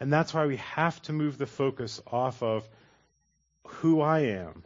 And 0.00 0.10
that's 0.10 0.32
why 0.32 0.46
we 0.46 0.56
have 0.56 1.00
to 1.02 1.12
move 1.12 1.36
the 1.36 1.46
focus 1.46 2.00
off 2.06 2.42
of 2.42 2.66
who 3.66 4.00
I 4.00 4.20
am 4.20 4.64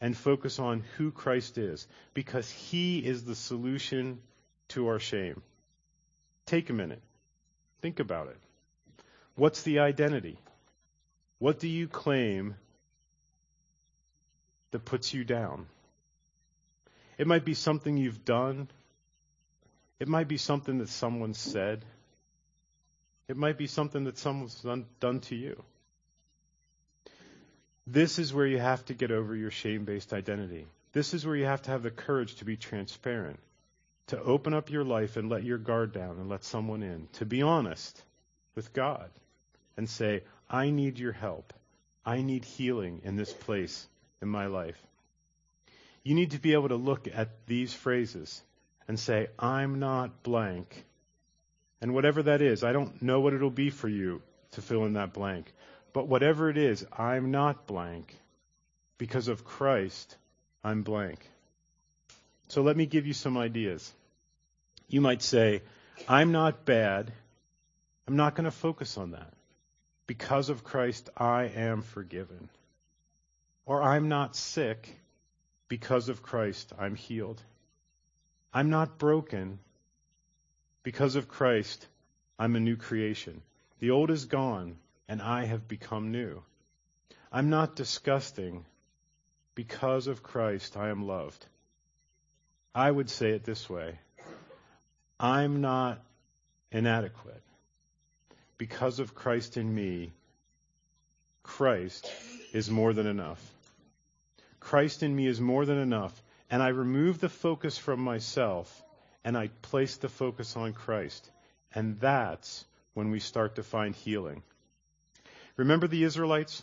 and 0.00 0.16
focus 0.16 0.60
on 0.60 0.84
who 0.96 1.10
Christ 1.10 1.58
is, 1.58 1.86
because 2.14 2.48
He 2.48 2.98
is 2.98 3.24
the 3.24 3.34
solution 3.34 4.20
to 4.68 4.86
our 4.88 5.00
shame. 5.00 5.42
Take 6.46 6.70
a 6.70 6.72
minute. 6.72 7.02
Think 7.82 7.98
about 7.98 8.28
it. 8.28 8.36
What's 9.34 9.62
the 9.62 9.80
identity? 9.80 10.38
What 11.40 11.58
do 11.58 11.66
you 11.66 11.88
claim 11.88 12.54
that 14.70 14.84
puts 14.84 15.12
you 15.12 15.24
down? 15.24 15.66
It 17.18 17.26
might 17.26 17.44
be 17.44 17.54
something 17.54 17.96
you've 17.96 18.24
done. 18.24 18.68
It 19.98 20.08
might 20.08 20.28
be 20.28 20.36
something 20.36 20.78
that 20.78 20.88
someone 20.88 21.34
said. 21.34 21.84
It 23.28 23.36
might 23.36 23.58
be 23.58 23.66
something 23.66 24.04
that 24.04 24.18
someone's 24.18 24.60
done, 24.60 24.86
done 25.00 25.20
to 25.20 25.34
you. 25.34 25.62
This 27.86 28.18
is 28.18 28.32
where 28.34 28.46
you 28.46 28.58
have 28.58 28.84
to 28.86 28.94
get 28.94 29.10
over 29.10 29.34
your 29.34 29.50
shame 29.50 29.84
based 29.84 30.12
identity. 30.12 30.66
This 30.92 31.14
is 31.14 31.26
where 31.26 31.36
you 31.36 31.44
have 31.44 31.62
to 31.62 31.70
have 31.70 31.82
the 31.82 31.90
courage 31.90 32.36
to 32.36 32.44
be 32.44 32.56
transparent, 32.56 33.38
to 34.08 34.20
open 34.22 34.54
up 34.54 34.70
your 34.70 34.84
life 34.84 35.16
and 35.16 35.28
let 35.28 35.44
your 35.44 35.58
guard 35.58 35.92
down 35.92 36.18
and 36.18 36.28
let 36.28 36.44
someone 36.44 36.82
in, 36.82 37.08
to 37.14 37.26
be 37.26 37.42
honest 37.42 38.02
with 38.54 38.72
God 38.72 39.10
and 39.76 39.88
say, 39.88 40.22
I 40.48 40.70
need 40.70 40.98
your 40.98 41.12
help. 41.12 41.52
I 42.04 42.22
need 42.22 42.44
healing 42.44 43.02
in 43.04 43.16
this 43.16 43.32
place 43.32 43.86
in 44.22 44.28
my 44.28 44.46
life. 44.46 44.80
You 46.02 46.14
need 46.14 46.30
to 46.30 46.38
be 46.38 46.52
able 46.52 46.68
to 46.68 46.76
look 46.76 47.08
at 47.12 47.30
these 47.46 47.74
phrases 47.74 48.42
and 48.88 48.98
say, 48.98 49.28
I'm 49.38 49.80
not 49.80 50.22
blank. 50.22 50.84
And 51.80 51.94
whatever 51.94 52.22
that 52.24 52.42
is, 52.42 52.64
I 52.64 52.72
don't 52.72 53.02
know 53.02 53.20
what 53.20 53.34
it'll 53.34 53.50
be 53.50 53.70
for 53.70 53.88
you 53.88 54.22
to 54.52 54.62
fill 54.62 54.84
in 54.86 54.94
that 54.94 55.12
blank. 55.12 55.52
But 55.92 56.08
whatever 56.08 56.50
it 56.50 56.56
is, 56.56 56.84
I'm 56.96 57.30
not 57.30 57.66
blank. 57.66 58.14
Because 58.98 59.28
of 59.28 59.44
Christ, 59.44 60.16
I'm 60.64 60.82
blank. 60.82 61.18
So 62.48 62.62
let 62.62 62.76
me 62.76 62.86
give 62.86 63.06
you 63.06 63.12
some 63.12 63.36
ideas. 63.36 63.92
You 64.88 65.00
might 65.00 65.22
say, 65.22 65.62
I'm 66.08 66.32
not 66.32 66.64
bad. 66.64 67.12
I'm 68.06 68.16
not 68.16 68.34
going 68.34 68.44
to 68.44 68.50
focus 68.50 68.96
on 68.96 69.12
that. 69.12 69.32
Because 70.06 70.48
of 70.48 70.64
Christ, 70.64 71.10
I 71.16 71.44
am 71.44 71.82
forgiven. 71.82 72.48
Or 73.64 73.82
I'm 73.82 74.08
not 74.08 74.36
sick. 74.36 74.96
Because 75.68 76.08
of 76.08 76.22
Christ, 76.22 76.72
I'm 76.78 76.94
healed. 76.94 77.42
I'm 78.54 78.70
not 78.70 78.98
broken. 78.98 79.58
Because 80.86 81.16
of 81.16 81.26
Christ, 81.26 81.84
I'm 82.38 82.54
a 82.54 82.60
new 82.60 82.76
creation. 82.76 83.42
The 83.80 83.90
old 83.90 84.08
is 84.08 84.26
gone 84.26 84.76
and 85.08 85.20
I 85.20 85.44
have 85.44 85.66
become 85.66 86.12
new. 86.12 86.44
I'm 87.32 87.50
not 87.50 87.74
disgusting. 87.74 88.64
Because 89.56 90.06
of 90.06 90.22
Christ, 90.22 90.76
I 90.76 90.90
am 90.90 91.04
loved. 91.04 91.44
I 92.72 92.88
would 92.88 93.10
say 93.10 93.30
it 93.30 93.42
this 93.42 93.68
way 93.68 93.98
I'm 95.18 95.60
not 95.60 95.98
inadequate. 96.70 97.42
Because 98.56 99.00
of 99.00 99.12
Christ 99.12 99.56
in 99.56 99.74
me, 99.74 100.12
Christ 101.42 102.08
is 102.52 102.70
more 102.70 102.92
than 102.92 103.08
enough. 103.08 103.42
Christ 104.60 105.02
in 105.02 105.16
me 105.16 105.26
is 105.26 105.40
more 105.40 105.64
than 105.64 105.78
enough. 105.78 106.22
And 106.48 106.62
I 106.62 106.68
remove 106.68 107.18
the 107.18 107.28
focus 107.28 107.76
from 107.76 107.98
myself 107.98 108.84
and 109.26 109.36
I 109.36 109.48
place 109.60 109.96
the 109.96 110.08
focus 110.08 110.56
on 110.56 110.72
Christ. 110.72 111.28
And 111.74 111.98
that's 111.98 112.64
when 112.94 113.10
we 113.10 113.18
start 113.18 113.56
to 113.56 113.64
find 113.64 113.92
healing. 113.92 114.44
Remember 115.56 115.88
the 115.88 116.04
Israelites? 116.04 116.62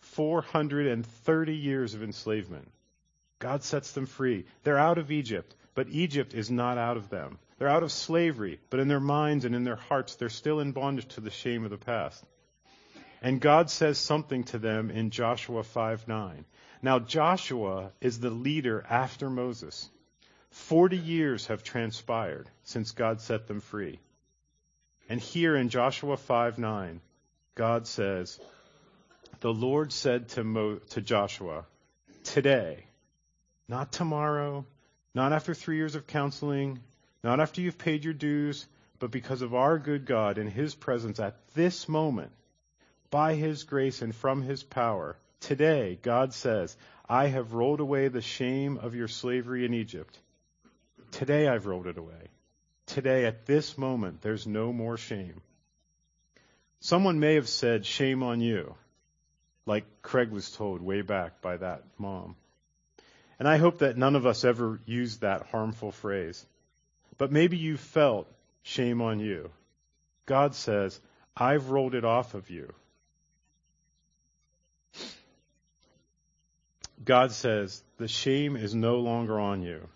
430 0.00 1.54
years 1.54 1.94
of 1.94 2.02
enslavement. 2.02 2.68
God 3.38 3.62
sets 3.62 3.92
them 3.92 4.06
free. 4.06 4.44
They're 4.64 4.76
out 4.76 4.98
of 4.98 5.12
Egypt, 5.12 5.54
but 5.76 5.88
Egypt 5.88 6.34
is 6.34 6.50
not 6.50 6.78
out 6.78 6.96
of 6.96 7.10
them. 7.10 7.38
They're 7.58 7.68
out 7.68 7.84
of 7.84 7.92
slavery, 7.92 8.58
but 8.70 8.80
in 8.80 8.88
their 8.88 8.98
minds 8.98 9.44
and 9.44 9.54
in 9.54 9.62
their 9.62 9.76
hearts, 9.76 10.16
they're 10.16 10.28
still 10.28 10.58
in 10.58 10.72
bondage 10.72 11.06
to 11.14 11.20
the 11.20 11.30
shame 11.30 11.62
of 11.62 11.70
the 11.70 11.78
past. 11.78 12.24
And 13.22 13.40
God 13.40 13.70
says 13.70 13.98
something 13.98 14.42
to 14.44 14.58
them 14.58 14.90
in 14.90 15.10
Joshua 15.10 15.62
5 15.62 16.08
9. 16.08 16.44
Now, 16.82 16.98
Joshua 16.98 17.92
is 18.00 18.18
the 18.18 18.30
leader 18.30 18.84
after 18.90 19.30
Moses. 19.30 19.88
Forty 20.54 20.96
years 20.96 21.48
have 21.48 21.64
transpired 21.64 22.48
since 22.62 22.92
God 22.92 23.20
set 23.20 23.48
them 23.48 23.60
free. 23.60 23.98
And 25.08 25.20
here 25.20 25.56
in 25.56 25.68
Joshua 25.68 26.16
5 26.16 26.58
9, 26.58 27.00
God 27.56 27.88
says, 27.88 28.40
The 29.40 29.52
Lord 29.52 29.92
said 29.92 30.28
to, 30.30 30.44
Mo, 30.44 30.76
to 30.90 31.00
Joshua, 31.00 31.66
Today, 32.22 32.86
not 33.68 33.90
tomorrow, 33.90 34.64
not 35.12 35.32
after 35.32 35.54
three 35.54 35.76
years 35.76 35.96
of 35.96 36.06
counseling, 36.06 36.78
not 37.24 37.40
after 37.40 37.60
you've 37.60 37.76
paid 37.76 38.04
your 38.04 38.14
dues, 38.14 38.64
but 39.00 39.10
because 39.10 39.42
of 39.42 39.54
our 39.54 39.76
good 39.76 40.06
God 40.06 40.38
in 40.38 40.46
His 40.46 40.72
presence 40.72 41.18
at 41.18 41.36
this 41.54 41.88
moment, 41.88 42.30
by 43.10 43.34
His 43.34 43.64
grace 43.64 44.02
and 44.02 44.14
from 44.14 44.40
His 44.40 44.62
power, 44.62 45.16
today, 45.40 45.98
God 46.00 46.32
says, 46.32 46.76
I 47.08 47.26
have 47.26 47.54
rolled 47.54 47.80
away 47.80 48.06
the 48.06 48.22
shame 48.22 48.78
of 48.78 48.94
your 48.94 49.08
slavery 49.08 49.64
in 49.64 49.74
Egypt. 49.74 50.16
Today 51.14 51.46
I've 51.46 51.66
rolled 51.66 51.86
it 51.86 51.96
away. 51.96 52.28
Today, 52.86 53.24
at 53.24 53.46
this 53.46 53.78
moment, 53.78 54.20
there's 54.20 54.48
no 54.48 54.72
more 54.72 54.96
shame. 54.96 55.42
Someone 56.80 57.20
may 57.20 57.36
have 57.36 57.48
said, 57.48 57.86
Shame 57.86 58.24
on 58.24 58.40
you, 58.40 58.74
like 59.64 59.84
Craig 60.02 60.30
was 60.30 60.50
told 60.50 60.82
way 60.82 61.02
back 61.02 61.40
by 61.40 61.56
that 61.56 61.84
mom. 61.98 62.34
And 63.38 63.46
I 63.46 63.58
hope 63.58 63.78
that 63.78 63.96
none 63.96 64.16
of 64.16 64.26
us 64.26 64.44
ever 64.44 64.80
used 64.86 65.20
that 65.20 65.46
harmful 65.46 65.92
phrase. 65.92 66.44
But 67.16 67.30
maybe 67.30 67.58
you 67.58 67.76
felt 67.76 68.26
shame 68.64 69.00
on 69.00 69.20
you. 69.20 69.52
God 70.26 70.56
says, 70.56 70.98
I've 71.36 71.70
rolled 71.70 71.94
it 71.94 72.04
off 72.04 72.34
of 72.34 72.50
you. 72.50 72.74
God 77.04 77.30
says, 77.30 77.84
the 77.98 78.08
shame 78.08 78.56
is 78.56 78.74
no 78.74 78.96
longer 78.96 79.38
on 79.38 79.62
you. 79.62 79.88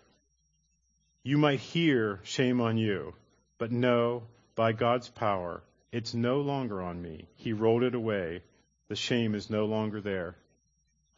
You 1.29 1.37
might 1.37 1.59
hear 1.59 2.19
shame 2.23 2.59
on 2.59 2.79
you, 2.79 3.13
but 3.59 3.71
no, 3.71 4.23
by 4.55 4.71
God's 4.71 5.09
power, 5.09 5.61
it's 5.91 6.15
no 6.15 6.41
longer 6.41 6.81
on 6.81 6.99
me. 6.99 7.27
He 7.35 7.53
rolled 7.53 7.83
it 7.83 7.93
away. 7.93 8.41
The 8.87 8.95
shame 8.95 9.35
is 9.35 9.47
no 9.47 9.65
longer 9.65 10.01
there. 10.01 10.35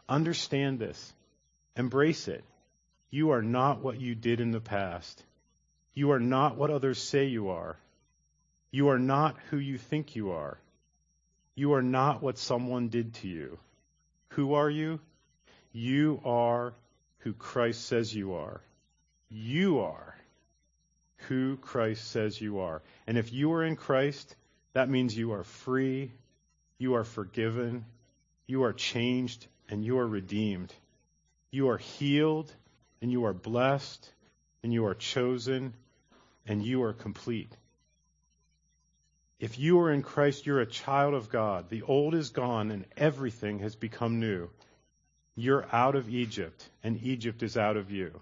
Understand 0.09 0.79
this. 0.79 1.13
Embrace 1.77 2.27
it. 2.27 2.43
You 3.09 3.29
are 3.29 3.41
not 3.41 3.79
what 3.79 4.01
you 4.01 4.13
did 4.13 4.41
in 4.41 4.51
the 4.51 4.59
past. 4.59 5.23
You 5.93 6.11
are 6.11 6.19
not 6.19 6.57
what 6.57 6.71
others 6.71 7.01
say 7.01 7.27
you 7.27 7.47
are. 7.47 7.77
You 8.69 8.89
are 8.89 8.99
not 8.99 9.37
who 9.49 9.59
you 9.59 9.77
think 9.77 10.17
you 10.17 10.31
are. 10.31 10.57
You 11.55 11.71
are 11.75 11.81
not 11.81 12.21
what 12.21 12.37
someone 12.37 12.89
did 12.89 13.13
to 13.21 13.29
you. 13.29 13.59
Who 14.31 14.55
are 14.55 14.69
you? 14.69 14.99
You 15.71 16.19
are 16.25 16.73
who 17.19 17.31
Christ 17.31 17.85
says 17.85 18.13
you 18.13 18.33
are. 18.33 18.59
You 19.33 19.79
are 19.79 20.15
who 21.27 21.55
Christ 21.55 22.11
says 22.11 22.39
you 22.41 22.59
are. 22.59 22.81
And 23.07 23.17
if 23.17 23.31
you 23.31 23.53
are 23.53 23.63
in 23.63 23.77
Christ, 23.77 24.35
that 24.73 24.89
means 24.89 25.17
you 25.17 25.31
are 25.31 25.43
free, 25.43 26.11
you 26.77 26.95
are 26.95 27.05
forgiven, 27.05 27.85
you 28.45 28.63
are 28.63 28.73
changed, 28.73 29.47
and 29.69 29.85
you 29.85 29.99
are 29.99 30.07
redeemed. 30.07 30.73
You 31.49 31.69
are 31.69 31.77
healed, 31.77 32.51
and 33.01 33.09
you 33.09 33.25
are 33.25 33.33
blessed, 33.33 34.11
and 34.63 34.73
you 34.73 34.85
are 34.85 34.95
chosen, 34.95 35.73
and 36.45 36.61
you 36.61 36.83
are 36.83 36.93
complete. 36.93 37.55
If 39.39 39.57
you 39.57 39.79
are 39.79 39.91
in 39.91 40.01
Christ, 40.01 40.45
you're 40.45 40.59
a 40.59 40.65
child 40.65 41.13
of 41.13 41.29
God. 41.29 41.69
The 41.69 41.83
old 41.83 42.15
is 42.15 42.31
gone, 42.31 42.69
and 42.69 42.85
everything 42.97 43.59
has 43.59 43.75
become 43.75 44.19
new. 44.19 44.49
You're 45.35 45.65
out 45.71 45.95
of 45.95 46.09
Egypt, 46.09 46.69
and 46.83 47.01
Egypt 47.01 47.41
is 47.43 47.55
out 47.55 47.77
of 47.77 47.91
you. 47.91 48.21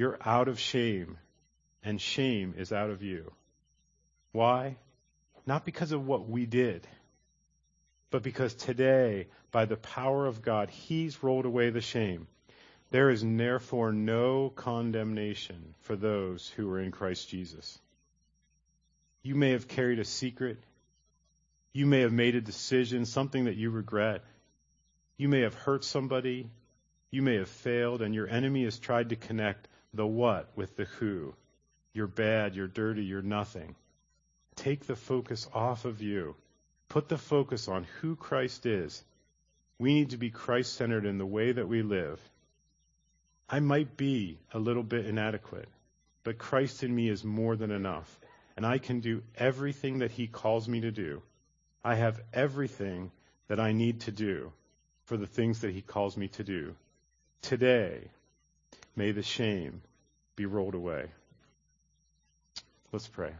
You're 0.00 0.18
out 0.24 0.48
of 0.48 0.58
shame, 0.58 1.18
and 1.84 2.00
shame 2.00 2.54
is 2.56 2.72
out 2.72 2.88
of 2.88 3.02
you. 3.02 3.30
Why? 4.32 4.78
Not 5.44 5.66
because 5.66 5.92
of 5.92 6.06
what 6.06 6.26
we 6.26 6.46
did, 6.46 6.86
but 8.10 8.22
because 8.22 8.54
today, 8.54 9.26
by 9.52 9.66
the 9.66 9.76
power 9.76 10.26
of 10.26 10.40
God, 10.40 10.70
He's 10.70 11.22
rolled 11.22 11.44
away 11.44 11.68
the 11.68 11.82
shame. 11.82 12.28
There 12.90 13.10
is 13.10 13.22
therefore 13.22 13.92
no 13.92 14.48
condemnation 14.48 15.74
for 15.80 15.96
those 15.96 16.48
who 16.56 16.70
are 16.70 16.80
in 16.80 16.92
Christ 16.92 17.28
Jesus. 17.28 17.78
You 19.22 19.34
may 19.34 19.50
have 19.50 19.68
carried 19.68 19.98
a 19.98 20.06
secret. 20.06 20.62
You 21.74 21.84
may 21.84 22.00
have 22.00 22.12
made 22.14 22.36
a 22.36 22.40
decision, 22.40 23.04
something 23.04 23.44
that 23.44 23.56
you 23.56 23.68
regret. 23.68 24.24
You 25.18 25.28
may 25.28 25.40
have 25.40 25.52
hurt 25.52 25.84
somebody. 25.84 26.48
You 27.10 27.20
may 27.20 27.34
have 27.34 27.50
failed, 27.50 28.00
and 28.00 28.14
your 28.14 28.28
enemy 28.28 28.64
has 28.64 28.78
tried 28.78 29.10
to 29.10 29.16
connect 29.16 29.68
the 29.94 30.06
what 30.06 30.50
with 30.56 30.76
the 30.76 30.84
who. 30.84 31.34
You're 31.92 32.06
bad, 32.06 32.54
you're 32.54 32.68
dirty, 32.68 33.04
you're 33.04 33.22
nothing. 33.22 33.74
Take 34.56 34.86
the 34.86 34.96
focus 34.96 35.48
off 35.52 35.84
of 35.84 36.02
you. 36.02 36.36
Put 36.88 37.08
the 37.08 37.18
focus 37.18 37.68
on 37.68 37.86
who 38.00 38.16
Christ 38.16 38.66
is. 38.66 39.02
We 39.78 39.94
need 39.94 40.10
to 40.10 40.16
be 40.16 40.30
Christ 40.30 40.74
centered 40.74 41.06
in 41.06 41.18
the 41.18 41.26
way 41.26 41.52
that 41.52 41.68
we 41.68 41.82
live. 41.82 42.20
I 43.48 43.60
might 43.60 43.96
be 43.96 44.38
a 44.52 44.58
little 44.58 44.82
bit 44.82 45.06
inadequate, 45.06 45.68
but 46.22 46.38
Christ 46.38 46.84
in 46.84 46.94
me 46.94 47.08
is 47.08 47.24
more 47.24 47.56
than 47.56 47.70
enough, 47.70 48.20
and 48.56 48.64
I 48.64 48.78
can 48.78 49.00
do 49.00 49.22
everything 49.36 50.00
that 50.00 50.10
He 50.10 50.26
calls 50.26 50.68
me 50.68 50.82
to 50.82 50.92
do. 50.92 51.22
I 51.82 51.94
have 51.94 52.20
everything 52.32 53.10
that 53.48 53.58
I 53.58 53.72
need 53.72 54.02
to 54.02 54.12
do 54.12 54.52
for 55.04 55.16
the 55.16 55.26
things 55.26 55.62
that 55.62 55.72
He 55.72 55.80
calls 55.80 56.16
me 56.16 56.28
to 56.28 56.44
do. 56.44 56.76
Today, 57.42 58.10
may 58.96 59.12
the 59.12 59.22
shame 59.22 59.82
be 60.36 60.46
rolled 60.46 60.74
away. 60.74 61.06
Let's 62.92 63.06
pray. 63.06 63.32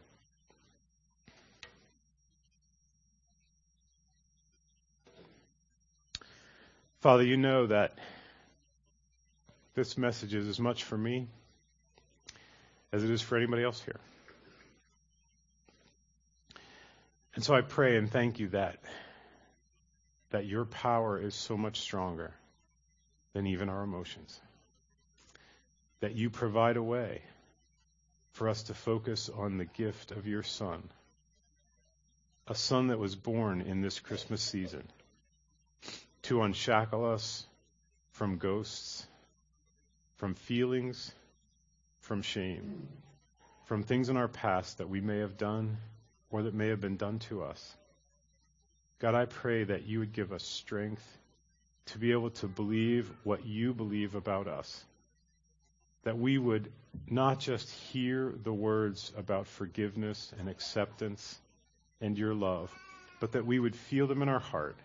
Father, 7.01 7.24
you 7.24 7.36
know 7.36 7.66
that 7.66 7.98
this 9.74 9.96
message 9.96 10.34
is 10.34 10.46
as 10.46 10.61
much 10.61 10.84
for 10.84 10.98
me 10.98 11.26
as 12.92 13.03
it 13.05 13.11
is 13.11 13.22
for 13.22 13.36
anybody 13.36 13.62
else 13.62 13.80
here. 13.82 14.01
And 17.34 17.44
so 17.44 17.55
I 17.55 17.62
pray 17.62 17.96
and 17.96 18.11
thank 18.11 18.38
you 18.38 18.48
that 18.48 18.78
that 20.30 20.46
your 20.46 20.64
power 20.64 21.20
is 21.20 21.34
so 21.34 21.57
much 21.57 21.80
stronger 21.80 22.32
than 23.32 23.46
even 23.46 23.68
our 23.68 23.82
emotions. 23.82 24.40
That 26.01 26.16
you 26.16 26.30
provide 26.30 26.76
a 26.76 26.82
way 26.82 27.22
for 28.32 28.48
us 28.48 28.64
to 28.64 28.74
focus 28.74 29.28
on 29.28 29.59
the 29.59 29.64
gift 29.64 30.12
of 30.12 30.26
your 30.26 30.42
son. 30.42 30.82
A 32.46 32.55
son 32.55 32.88
that 32.88 32.98
was 32.98 33.14
born 33.14 33.61
in 33.61 33.80
this 33.80 34.01
Christmas 34.01 34.42
season 34.42 34.84
to 36.22 36.42
unshackle 36.42 37.05
us 37.05 37.46
from 38.12 38.38
ghosts, 38.38 39.07
from 40.16 40.34
feelings, 40.34 41.12
from 42.01 42.22
shame, 42.22 42.88
from 43.66 43.82
things 43.82 44.09
in 44.09 44.16
our 44.16 44.28
past 44.28 44.78
that 44.78 44.88
we 44.88 45.01
may 45.01 45.18
have 45.18 45.36
done 45.36 45.78
or 46.30 46.42
that 46.42 46.55
may 46.55 46.68
have 46.68 46.80
been 46.80 46.96
done 46.96 47.18
to 47.20 47.42
us. 47.42 47.76
God, 48.98 49.14
I 49.14 49.24
pray 49.24 49.64
that 49.64 49.86
you 49.86 50.01
would 50.01 50.12
give 50.12 50.32
us 50.32 50.42
strength 50.42 51.18
to 51.86 51.98
be 51.98 52.12
able 52.12 52.30
to 52.30 52.46
believe 52.46 53.11
what 53.24 53.46
you 53.46 53.72
believe 53.72 54.14
about 54.14 54.46
us. 54.46 54.84
That 56.05 56.18
we 56.18 56.38
would 56.38 56.72
not 57.09 57.40
just 57.40 57.70
hear 57.70 58.34
the 58.42 58.53
words 58.53 59.12
about 59.16 59.46
forgiveness 59.46 60.32
and 60.38 60.48
acceptance 60.48 61.38
and 62.01 62.18
your 62.18 62.34
love, 62.34 62.72
but 63.20 63.32
that 63.32 63.46
we 63.46 63.59
would 63.59 63.76
feel 63.76 64.07
them 64.07 64.22
in 64.22 64.28
our 64.28 64.40
heart 64.40 64.76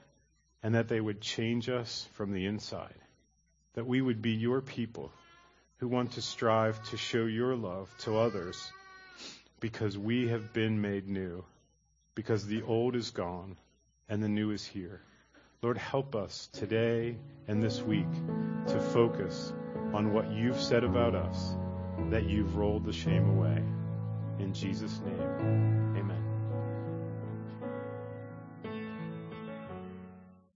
and 0.61 0.75
that 0.75 0.87
they 0.87 0.99
would 0.99 1.21
change 1.21 1.69
us 1.69 2.07
from 2.13 2.31
the 2.31 2.45
inside. 2.45 2.95
That 3.73 3.85
we 3.85 4.01
would 4.01 4.21
be 4.21 4.31
your 4.31 4.61
people 4.61 5.11
who 5.77 5.87
want 5.87 6.13
to 6.13 6.21
strive 6.21 6.81
to 6.89 6.97
show 6.97 7.25
your 7.25 7.55
love 7.55 7.93
to 7.99 8.17
others 8.17 8.71
because 9.59 9.97
we 9.97 10.27
have 10.27 10.53
been 10.53 10.81
made 10.81 11.07
new, 11.07 11.43
because 12.13 12.45
the 12.45 12.61
old 12.63 12.95
is 12.95 13.11
gone 13.11 13.57
and 14.09 14.21
the 14.21 14.29
new 14.29 14.51
is 14.51 14.65
here. 14.65 15.01
Lord, 15.61 15.77
help 15.77 16.15
us 16.15 16.49
today 16.53 17.17
and 17.47 17.61
this 17.61 17.81
week 17.81 18.11
to 18.67 18.79
focus 18.79 19.53
on 19.95 20.11
what 20.11 20.29
you've 20.29 20.59
said 20.59 20.83
about 20.83 21.15
us, 21.15 21.55
that 22.09 22.25
you've 22.25 22.57
rolled 22.57 22.83
the 22.83 22.91
shame 22.91 23.29
away. 23.29 23.63
In 24.39 24.53
Jesus' 24.53 24.99
name, 25.05 25.95
amen. 25.97 26.24